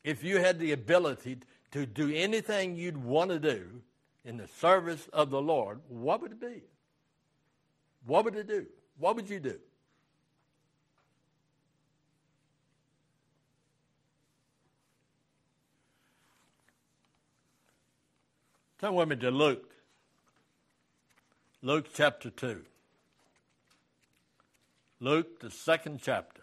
If 0.03 0.25
you 0.25 0.39
had 0.39 0.59
the 0.59 0.73
ability 0.73 1.39
to 1.71 1.87
do 1.87 2.13
anything 2.13 2.75
you'd 2.75 2.97
want 2.97 3.31
to 3.31 3.39
do, 3.39 3.83
in 4.25 4.37
the 4.37 4.49
service 4.49 5.09
of 5.13 5.31
the 5.31 5.41
Lord, 5.41 5.81
what 5.89 6.21
would 6.21 6.33
it 6.33 6.41
be? 6.41 6.63
What 8.07 8.25
would 8.25 8.37
it 8.37 8.49
do? 8.49 8.67
What 8.99 9.17
would 9.17 9.31
you 9.31 9.41
do? 9.41 9.59
Turn 18.81 18.95
with 18.95 19.09
me 19.11 19.17
to 19.17 19.31
Luke. 19.31 19.75
Luke 21.61 21.89
chapter 21.93 22.31
2. 22.31 22.63
Luke, 25.01 25.41
the 25.41 25.51
second 25.51 26.01
chapter. 26.03 26.41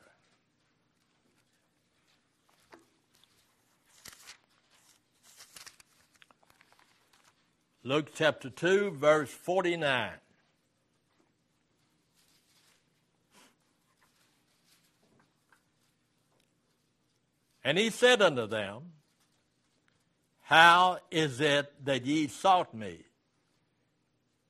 Luke 7.83 8.09
chapter 8.13 8.51
2, 8.51 8.91
verse 8.91 9.31
49. 9.31 10.11
And 17.63 17.79
he 17.79 17.89
said 17.89 18.21
unto 18.21 18.45
them, 18.45 18.91
How 20.47 20.99
is 21.11 21.41
it 21.41 21.73
that 21.83 22.05
ye 22.05 22.27
sought 22.27 22.73
me? 22.73 22.99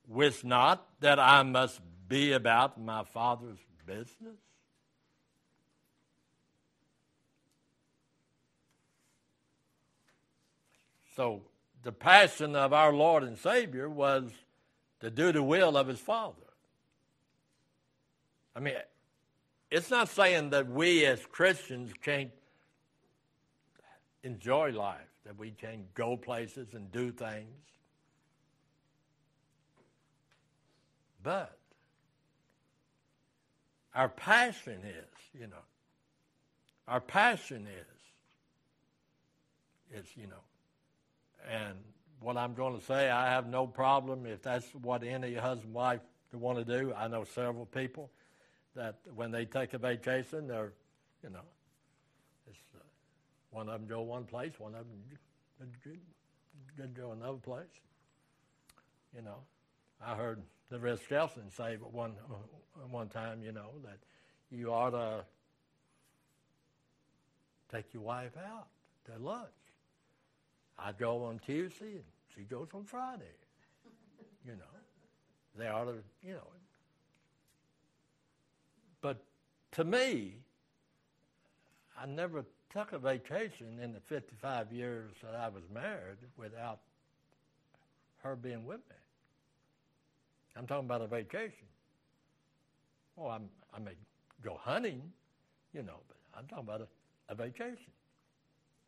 Wist 0.07 0.45
not 0.45 0.85
that 0.99 1.17
I 1.17 1.41
must 1.41 1.81
be 2.07 2.33
about 2.33 2.79
my 2.79 3.03
Father's 3.03 3.57
business? 3.83 4.37
So 11.15 11.41
the 11.81 11.91
passion 11.91 12.55
of 12.55 12.73
our 12.73 12.93
Lord 12.93 13.23
and 13.23 13.35
Savior 13.35 13.89
was 13.89 14.29
to 14.99 15.09
do 15.09 15.31
the 15.31 15.41
will 15.41 15.75
of 15.75 15.87
his 15.87 15.99
Father. 15.99 16.35
I 18.55 18.59
mean, 18.59 18.75
it's 19.71 19.89
not 19.89 20.09
saying 20.09 20.51
that 20.51 20.69
we 20.69 21.07
as 21.07 21.25
Christians 21.25 21.91
can't 22.03 22.29
enjoy 24.21 24.73
life, 24.73 24.99
that 25.27 25.37
we 25.37 25.51
can't 25.51 25.93
go 25.93 26.15
places 26.15 26.69
and 26.73 26.89
do 26.89 27.11
things. 27.11 27.53
But 31.21 31.57
our 33.93 34.07
passion 34.07 34.79
is, 34.85 35.39
you 35.39 35.47
know, 35.47 35.65
our 36.87 37.01
passion 37.01 37.67
is, 39.91 39.99
is, 39.99 40.07
you 40.15 40.27
know, 40.27 40.43
and 41.51 41.75
what 42.21 42.37
I'm 42.37 42.53
going 42.53 42.79
to 42.79 42.85
say, 42.85 43.09
I 43.09 43.29
have 43.29 43.47
no 43.47 43.67
problem 43.67 44.25
if 44.25 44.41
that's 44.41 44.67
what 44.81 45.03
any 45.03 45.33
husband 45.33 45.65
and 45.65 45.73
wife 45.73 45.99
want 46.31 46.57
to 46.57 46.63
do. 46.63 46.93
I 46.93 47.09
know 47.09 47.25
several 47.25 47.65
people 47.65 48.09
that 48.75 48.95
when 49.13 49.31
they 49.31 49.43
take 49.43 49.73
a 49.73 49.77
vacation, 49.77 50.47
they're, 50.47 50.71
you 51.21 51.31
know, 51.31 51.41
one 53.57 53.69
of 53.69 53.79
them 53.79 53.87
go 53.87 54.01
one 54.03 54.23
place, 54.23 54.53
one 54.59 54.75
of 54.75 54.85
them 56.77 56.91
go 56.93 57.11
another 57.11 57.39
place. 57.39 57.65
You 59.15 59.23
know, 59.23 59.37
I 59.99 60.13
heard 60.13 60.43
the 60.69 60.77
Red 60.77 60.99
Skelton 60.99 61.49
say 61.49 61.75
one 61.75 62.13
uh, 62.29 62.87
one 62.91 63.09
time, 63.09 63.41
you 63.41 63.51
know, 63.51 63.71
that 63.83 63.97
you 64.51 64.71
ought 64.71 64.91
to 64.91 65.25
take 67.71 67.91
your 67.95 68.03
wife 68.03 68.37
out 68.37 68.67
to 69.05 69.17
lunch. 69.19 69.47
I 70.77 70.91
go 70.91 71.23
on 71.23 71.39
Tuesday 71.39 71.93
and 71.93 72.03
she 72.35 72.41
goes 72.41 72.67
on 72.75 72.83
Friday. 72.83 73.23
You 74.45 74.53
know, 74.53 74.77
they 75.57 75.67
ought 75.67 75.85
to, 75.85 75.95
you 76.23 76.35
know. 76.35 76.47
But 79.01 79.21
to 79.71 79.83
me, 79.83 80.35
I 81.99 82.05
never 82.05 82.45
took 82.71 82.91
a 82.93 82.99
vacation 82.99 83.79
in 83.81 83.93
the 83.93 83.99
55 84.01 84.71
years 84.71 85.11
that 85.23 85.35
I 85.35 85.47
was 85.49 85.63
married 85.73 86.17
without 86.37 86.79
her 88.23 88.35
being 88.35 88.65
with 88.65 88.79
me. 88.89 88.95
I'm 90.55 90.67
talking 90.67 90.85
about 90.85 91.01
a 91.01 91.07
vacation. 91.07 91.67
Oh, 93.17 93.27
I'm, 93.27 93.49
I 93.73 93.79
may 93.79 93.91
go 94.43 94.59
hunting, 94.61 95.01
you 95.73 95.83
know, 95.83 95.99
but 96.07 96.17
I'm 96.37 96.45
talking 96.47 96.65
about 96.65 96.81
a 96.81 96.87
a 97.29 97.35
vacation. 97.35 97.91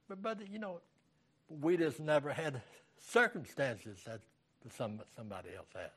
But, 0.08 0.22
brother, 0.22 0.44
you 0.50 0.60
know, 0.60 0.80
we 1.62 1.78
just 1.78 2.00
never 2.00 2.32
had 2.32 2.62
circumstances 2.98 4.00
that 4.06 4.22
some, 4.76 5.02
somebody 5.16 5.50
else 5.56 5.68
has. 5.74 5.92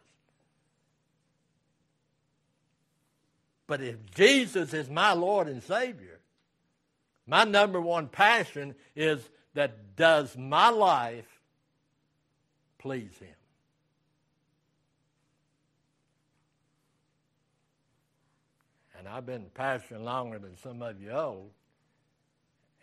But 3.67 3.81
if 3.81 3.97
Jesus 4.15 4.75
is 4.75 4.91
my 4.91 5.13
Lord 5.13 5.49
and 5.49 5.63
Savior, 5.63 6.19
my 7.27 7.45
number 7.45 7.81
one 7.81 8.09
passion 8.09 8.75
is 8.97 9.29
that 9.55 9.97
does 9.97 10.37
my 10.37 10.71
life 10.71 11.41
please 12.79 13.17
Him? 13.19 13.29
And 18.99 19.09
I've 19.09 19.27
been 19.27 19.47
pastoring 19.55 20.05
longer 20.05 20.39
than 20.39 20.57
some 20.57 20.81
of 20.83 21.01
you 21.01 21.11
old. 21.11 21.51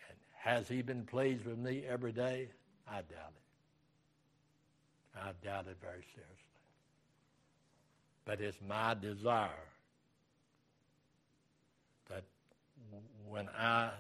And 0.10 0.18
has 0.38 0.68
He 0.68 0.82
been 0.82 1.06
pleased 1.06 1.46
with 1.46 1.58
me 1.58 1.84
every 1.88 2.12
day? 2.12 2.50
I 2.88 2.96
doubt 2.96 3.34
it. 3.36 3.40
I 5.20 5.32
doubt 5.46 5.68
it 5.68 5.78
very 5.82 6.04
seriously. 6.14 6.36
But 8.26 8.42
it's 8.42 8.58
my 8.68 8.94
desire 8.94 9.50
that 12.10 12.24
when 13.28 13.48
I 13.58 13.92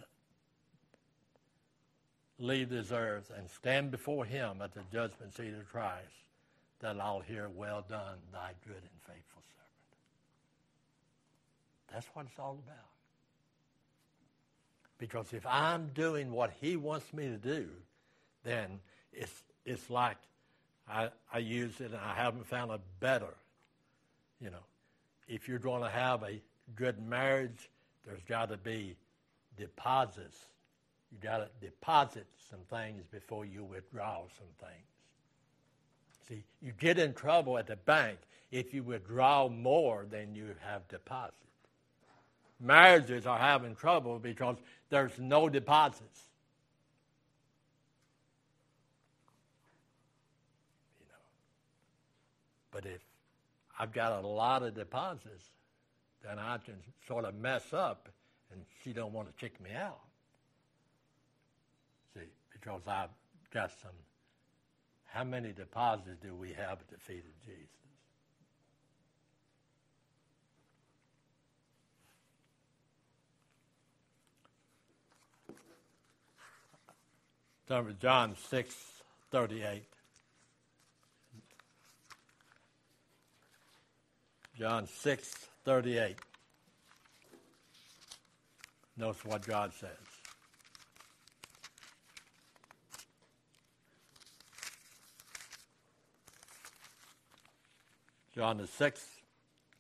leave 2.40 2.70
this 2.70 2.92
earth 2.92 3.32
and 3.36 3.50
stand 3.50 3.92
before 3.92 4.26
him 4.26 4.62
at 4.62 4.74
the 4.74 4.82
judgment 4.92 5.36
seat 5.36 5.54
of 5.54 5.70
Christ, 5.70 6.08
that 6.80 7.00
I'll 7.00 7.20
hear, 7.20 7.50
Well 7.50 7.84
done, 7.88 8.18
thy 8.32 8.54
good 8.66 8.76
and 8.76 9.02
faithful 9.06 9.42
servant. 9.42 9.98
That's 11.94 12.08
what 12.14 12.26
it's 12.26 12.40
all 12.40 12.58
about. 12.66 12.86
Because 14.98 15.34
if 15.34 15.46
I'm 15.46 15.90
doing 15.94 16.32
what 16.32 16.52
he 16.60 16.76
wants 16.76 17.14
me 17.14 17.28
to 17.28 17.38
do, 17.38 17.68
then 18.44 18.80
it's, 19.14 19.44
it's 19.66 19.90
like 19.90 20.18
I, 20.88 21.10
I 21.34 21.40
use 21.40 21.80
it 21.80 21.92
and 21.92 21.96
I 21.96 22.16
haven't 22.16 22.48
found 22.48 22.72
a 22.72 22.80
better. 23.00 23.34
You 24.42 24.50
know, 24.50 24.64
if 25.28 25.48
you're 25.48 25.60
going 25.60 25.84
to 25.84 25.90
have 25.90 26.24
a 26.24 26.42
good 26.76 27.02
marriage, 27.02 27.70
there's 28.06 28.24
got 28.24 28.50
to 28.50 28.58
be 28.58 28.96
deposits. 29.58 30.38
You 31.12 31.18
got 31.22 31.38
to 31.38 31.50
deposit 31.62 32.28
some 32.50 32.60
things 32.70 33.04
before 33.12 33.46
you 33.46 33.64
withdraw 33.64 34.22
some 34.38 34.48
things. 34.60 34.86
See, 36.28 36.44
you 36.62 36.74
get 36.80 37.00
in 37.00 37.14
trouble 37.14 37.58
at 37.58 37.68
the 37.68 37.76
bank 37.76 38.20
if 38.52 38.74
you 38.74 38.84
withdraw 38.84 39.50
more 39.50 40.06
than 40.10 40.36
you 40.36 40.56
have 40.66 40.88
deposited. 40.88 41.36
Marriages 42.60 43.26
are 43.26 43.38
having 43.38 43.76
trouble 43.76 44.20
because 44.20 44.58
there's 44.90 45.18
no 45.18 45.50
deposits. 45.50 46.22
You 51.00 51.06
know. 51.08 51.16
But 52.72 52.86
if 52.86 53.02
I've 53.80 53.94
got 53.94 54.24
a 54.24 54.28
lot 54.28 54.62
of 54.62 54.76
deposits, 54.76 55.46
then 56.24 56.38
I 56.38 56.58
can 56.58 56.76
sort 57.08 57.26
of 57.26 57.34
mess 57.36 57.74
up 57.74 58.10
and 58.52 58.62
she 58.84 58.94
don't 58.94 59.14
want 59.14 59.28
to 59.30 59.34
kick 59.34 59.60
me 59.62 59.70
out. 59.74 60.02
Because 62.60 62.82
I've 62.88 63.10
got 63.54 63.72
some 63.82 63.92
how 65.12 65.24
many 65.24 65.52
deposits 65.52 66.18
do 66.22 66.36
we 66.36 66.50
have 66.50 66.80
at 66.80 66.88
the 66.88 66.98
feet 66.98 67.24
of 67.26 67.46
Jesus? 67.46 67.66
Turn 77.68 77.86
to 77.86 77.94
John 77.94 78.36
6 78.50 78.76
38. 79.32 79.84
John 84.58 84.88
6 84.88 85.34
38. 85.66 86.16
Notice 88.98 89.26
what 89.26 89.46
God 89.46 89.72
says. 89.74 90.09
John 98.40 98.56
the 98.56 98.68
sixth 98.68 99.20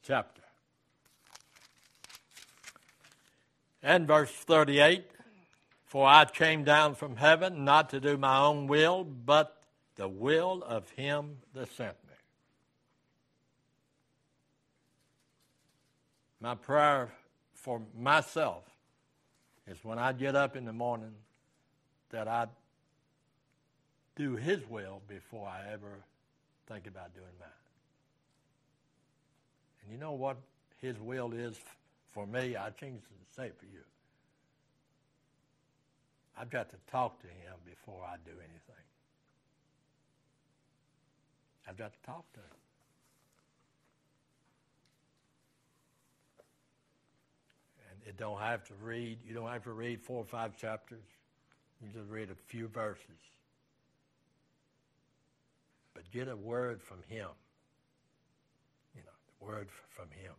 chapter. 0.03 0.41
And 3.81 4.05
verse 4.05 4.29
38 4.31 5.05
For 5.85 6.05
I 6.05 6.25
came 6.25 6.65
down 6.65 6.95
from 6.95 7.15
heaven 7.15 7.63
not 7.63 7.89
to 7.91 8.01
do 8.01 8.17
my 8.17 8.37
own 8.37 8.67
will, 8.67 9.05
but 9.05 9.63
the 9.95 10.09
will 10.09 10.61
of 10.61 10.89
him 10.89 11.37
that 11.53 11.71
sent 11.71 11.95
me. 12.05 12.15
My 16.41 16.55
prayer 16.55 17.13
for 17.53 17.81
myself 17.97 18.65
is 19.67 19.77
when 19.83 19.97
I 19.97 20.11
get 20.11 20.35
up 20.35 20.57
in 20.57 20.65
the 20.65 20.73
morning 20.73 21.13
that 22.09 22.27
I 22.27 22.47
do 24.17 24.35
his 24.35 24.59
will 24.69 25.01
before 25.07 25.47
I 25.47 25.71
ever 25.71 26.03
think 26.67 26.87
about 26.87 27.13
doing 27.15 27.31
mine. 27.39 27.58
And 29.89 29.97
you 29.97 29.99
know 29.99 30.11
what 30.11 30.37
his 30.81 30.99
will 30.99 31.33
is 31.33 31.59
for 32.11 32.27
me? 32.27 32.55
I 32.55 32.69
change 32.69 33.01
to 33.01 33.35
say 33.35 33.49
for 33.57 33.65
you. 33.65 33.81
I've 36.39 36.51
got 36.51 36.69
to 36.69 36.75
talk 36.91 37.19
to 37.21 37.27
him 37.27 37.55
before 37.65 38.03
I 38.05 38.17
do 38.23 38.31
anything. 38.31 38.85
I've 41.67 41.75
got 41.75 41.91
to 41.91 41.99
talk 42.05 42.31
to 42.33 42.39
him. 42.39 42.45
And 47.89 48.09
it 48.09 48.17
don't 48.17 48.39
have 48.39 48.63
to 48.65 48.73
read, 48.83 49.17
you 49.27 49.33
don't 49.33 49.49
have 49.49 49.63
to 49.63 49.71
read 49.71 50.01
four 50.03 50.19
or 50.19 50.25
five 50.25 50.55
chapters. 50.55 51.03
You 51.81 51.89
just 51.99 52.11
read 52.11 52.29
a 52.29 52.35
few 52.47 52.67
verses. 52.67 53.01
But 55.95 56.03
get 56.11 56.27
a 56.27 56.35
word 56.35 56.79
from 56.83 56.99
him 57.07 57.29
word 59.39 59.69
from 59.89 60.05
him. 60.11 60.33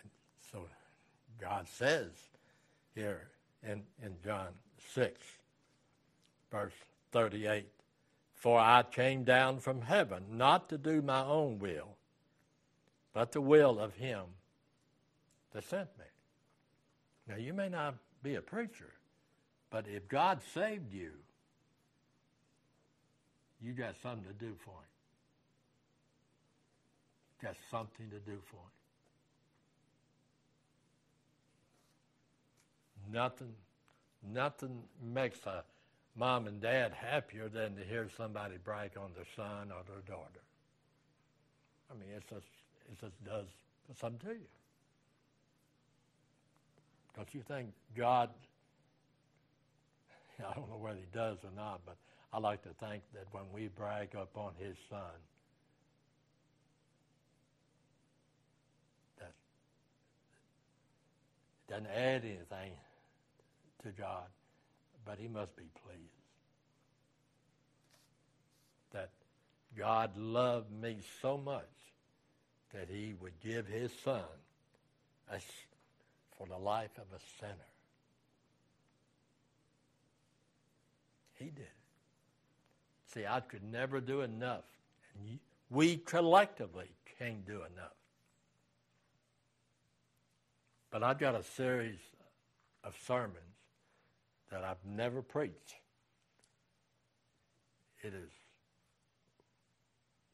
And 0.00 0.10
so 0.52 0.66
God 1.40 1.66
says 1.68 2.10
here 2.94 3.28
in, 3.62 3.82
in 4.02 4.14
John 4.24 4.48
6, 4.94 5.20
verse 6.50 6.72
38, 7.12 7.66
For 8.34 8.58
I 8.58 8.82
came 8.82 9.24
down 9.24 9.58
from 9.58 9.82
heaven 9.82 10.24
not 10.32 10.68
to 10.70 10.78
do 10.78 11.02
my 11.02 11.24
own 11.24 11.58
will, 11.58 11.96
but 13.12 13.32
the 13.32 13.40
will 13.40 13.78
of 13.78 13.94
him 13.94 14.24
that 15.52 15.64
sent 15.64 15.88
me. 15.98 16.04
Now, 17.26 17.36
you 17.36 17.52
may 17.52 17.68
not 17.68 17.94
be 18.22 18.36
a 18.36 18.42
preacher, 18.42 18.92
but 19.70 19.86
if 19.86 20.08
God 20.08 20.40
saved 20.54 20.92
you, 20.92 21.12
you 23.64 23.72
got 23.72 23.94
something 24.02 24.24
to 24.24 24.32
do 24.32 24.54
for 24.64 24.70
him. 24.70 24.88
Got 27.42 27.56
something 27.70 28.10
to 28.10 28.18
do 28.18 28.38
for 28.50 28.56
him. 28.56 28.72
Nothing, 33.12 33.54
nothing 34.32 34.82
makes 35.02 35.44
a 35.46 35.64
mom 36.16 36.46
and 36.46 36.60
dad 36.60 36.92
happier 36.92 37.48
than 37.48 37.76
to 37.76 37.84
hear 37.84 38.08
somebody 38.16 38.56
brag 38.62 38.90
on 38.98 39.10
their 39.14 39.26
son 39.36 39.70
or 39.72 39.82
their 39.86 40.02
daughter. 40.06 40.42
I 41.90 41.94
mean, 41.94 42.10
it 42.14 42.24
just, 42.28 42.46
it 42.90 43.00
just 43.00 43.24
does 43.24 43.46
something 43.98 44.28
to 44.28 44.34
you. 44.34 44.46
Don't 47.16 47.34
you 47.34 47.42
think 47.42 47.72
God, 47.96 48.30
I 50.38 50.54
don't 50.54 50.68
know 50.70 50.76
whether 50.76 50.98
he 50.98 51.06
does 51.12 51.38
or 51.44 51.50
not, 51.56 51.80
but 51.86 51.96
I 52.32 52.38
like 52.38 52.62
to 52.62 52.70
think 52.86 53.02
that 53.14 53.24
when 53.32 53.44
we 53.54 53.68
brag 53.68 54.14
upon 54.14 54.52
his 54.58 54.76
son, 54.90 55.00
that 59.18 59.32
it 61.68 61.72
doesn't 61.72 61.86
add 61.86 62.24
anything 62.24 62.72
to 63.82 63.90
God, 63.90 64.26
but 65.06 65.18
he 65.18 65.28
must 65.28 65.56
be 65.56 65.64
pleased. 65.84 66.02
That 68.92 69.10
God 69.76 70.16
loved 70.16 70.70
me 70.70 70.98
so 71.22 71.38
much 71.38 71.64
that 72.74 72.88
he 72.90 73.14
would 73.20 73.40
give 73.40 73.66
his 73.66 73.90
son 74.04 74.22
as 75.32 75.42
for 76.36 76.46
the 76.46 76.58
life 76.58 76.90
of 76.98 77.06
a 77.14 77.20
sinner. 77.40 77.54
He 81.38 81.46
did. 81.46 81.77
See, 83.12 83.26
I 83.26 83.40
could 83.40 83.64
never 83.64 84.00
do 84.00 84.20
enough. 84.20 84.64
And 85.18 85.38
we 85.70 85.96
collectively 85.96 86.90
can't 87.18 87.46
do 87.46 87.56
enough. 87.56 87.96
But 90.90 91.02
I've 91.02 91.18
got 91.18 91.34
a 91.34 91.42
series 91.42 91.98
of 92.84 92.96
sermons 93.06 93.36
that 94.50 94.64
I've 94.64 94.84
never 94.84 95.20
preached. 95.22 95.74
It 98.02 98.14
is 98.14 98.30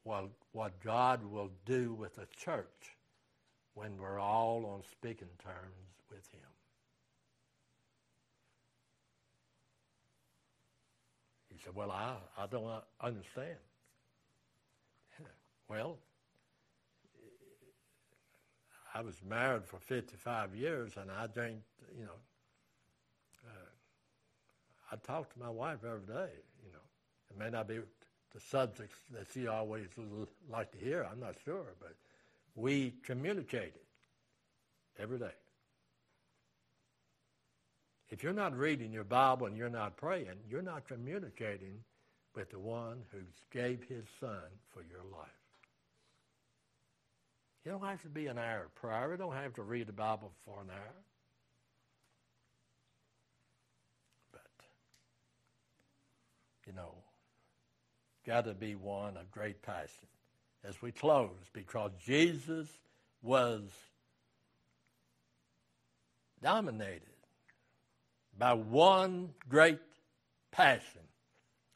what, 0.03 0.29
what 0.51 0.79
God 0.81 1.25
will 1.25 1.51
do 1.65 1.93
with 1.93 2.17
a 2.19 2.27
church 2.37 2.95
when 3.73 3.97
we're 3.97 4.19
all 4.19 4.65
on 4.65 4.83
speaking 4.89 5.27
terms 5.43 5.97
with 6.09 6.31
Him. 6.31 6.54
He 11.55 11.63
said, 11.63 11.73
Well, 11.73 11.91
I, 11.91 12.15
I 12.37 12.47
don't 12.47 12.83
understand. 12.99 13.57
Well, 15.69 15.97
I 18.93 19.01
was 19.01 19.15
married 19.27 19.65
for 19.65 19.79
55 19.79 20.53
years, 20.55 20.93
and 20.97 21.09
I 21.09 21.27
drank, 21.27 21.59
you 21.97 22.05
know, 22.05 22.19
uh, 23.47 24.91
I 24.91 24.95
talked 24.97 25.33
to 25.33 25.39
my 25.39 25.49
wife 25.49 25.79
every 25.83 26.05
day, 26.05 26.33
you 26.63 26.71
know. 26.71 26.85
It 27.31 27.37
may 27.39 27.49
not 27.49 27.67
be 27.67 27.79
the 28.33 28.39
subjects 28.39 28.95
that 29.11 29.27
she 29.33 29.47
always 29.47 29.87
like 30.49 30.71
to 30.73 30.77
hear, 30.77 31.07
I'm 31.09 31.19
not 31.19 31.35
sure, 31.43 31.73
but 31.79 31.95
we 32.55 32.93
communicated 33.03 33.73
every 34.99 35.17
day. 35.17 35.33
If 38.15 38.23
you're 38.23 38.31
not 38.31 38.57
reading 38.57 38.93
your 38.93 39.03
Bible 39.03 39.47
and 39.47 39.57
you're 39.57 39.69
not 39.69 39.97
praying, 39.97 40.37
you're 40.49 40.61
not 40.61 40.87
communicating 40.87 41.83
with 42.33 42.49
the 42.49 42.57
one 42.57 42.99
who 43.11 43.17
gave 43.51 43.83
his 43.89 44.05
son 44.21 44.39
for 44.73 44.81
your 44.89 45.03
life. 45.11 45.27
You 47.65 47.71
don't 47.71 47.83
have 47.83 48.01
to 48.03 48.07
be 48.07 48.27
an 48.27 48.37
hour 48.37 48.67
of 48.67 48.75
prayer. 48.75 49.11
You 49.11 49.17
don't 49.17 49.33
have 49.33 49.55
to 49.55 49.63
read 49.63 49.87
the 49.87 49.91
Bible 49.91 50.31
for 50.45 50.61
an 50.61 50.69
hour. 50.69 50.93
But, 54.31 54.65
you 56.67 56.71
know, 56.71 56.93
got 58.25 58.45
to 58.45 58.53
be 58.53 58.75
one 58.75 59.17
of 59.17 59.29
great 59.29 59.61
passion. 59.61 60.07
As 60.63 60.81
we 60.81 60.93
close, 60.93 61.49
because 61.51 61.91
Jesus 62.01 62.69
was 63.21 63.63
dominated 66.41 67.14
by 68.37 68.53
one 68.53 69.29
great 69.49 69.79
passion. 70.51 71.01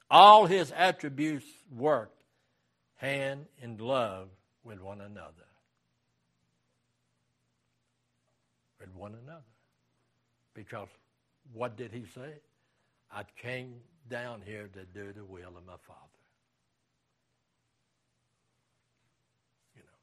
All 0.09 0.45
his 0.45 0.71
attributes 0.71 1.45
worked 1.75 2.19
hand 2.95 3.45
in 3.61 3.77
glove 3.77 4.27
with 4.63 4.81
one 4.81 5.01
another. 5.01 5.31
With 8.79 8.93
one 8.95 9.15
another. 9.23 9.43
Because 10.53 10.87
what 11.53 11.77
did 11.77 11.91
he 11.91 12.05
say? 12.13 12.33
I 13.11 13.23
came 13.41 13.75
down 14.09 14.41
here 14.45 14.69
to 14.73 14.83
do 14.85 15.13
the 15.13 15.23
will 15.23 15.47
of 15.47 15.65
my 15.65 15.77
Father. 15.87 15.99
You 19.75 19.81
know. 19.81 19.99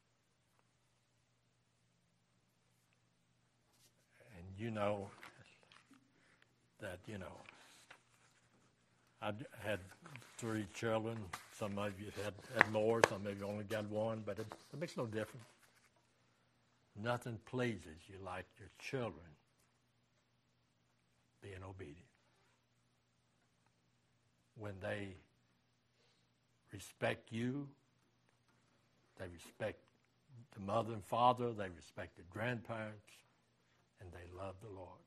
And 4.39 4.47
you 4.59 4.71
know, 4.71 5.09
that, 6.81 6.99
you 7.07 7.19
know, 7.19 7.33
I 9.23 9.33
had 9.65 9.81
three 10.37 10.67
children. 10.75 11.17
Some 11.59 11.79
of 11.79 11.93
you 11.99 12.07
had, 12.25 12.35
had 12.55 12.71
more, 12.73 13.01
some 13.09 13.27
of 13.27 13.39
you 13.39 13.47
only 13.47 13.65
got 13.65 13.87
one, 13.87 14.23
but 14.25 14.39
it, 14.39 14.47
it 14.73 14.81
makes 14.81 14.97
no 14.97 15.07
difference. 15.07 15.47
Nothing 17.03 17.39
pleases 17.47 17.99
you 18.09 18.17
like 18.25 18.47
your 18.59 18.69
children 18.79 19.27
being 21.43 21.63
obedient. 21.69 21.99
When 24.59 24.75
they 24.81 25.09
respect 26.73 27.33
you, 27.33 27.69
they 29.19 29.27
respect 29.33 29.79
the 30.55 30.61
mother 30.61 30.93
and 30.93 31.05
father, 31.05 31.53
they 31.53 31.69
respect 31.75 32.17
the 32.17 32.23
grandparents, 32.31 33.11
and 34.01 34.11
they 34.13 34.39
love 34.39 34.55
the 34.63 34.75
Lord. 34.75 35.01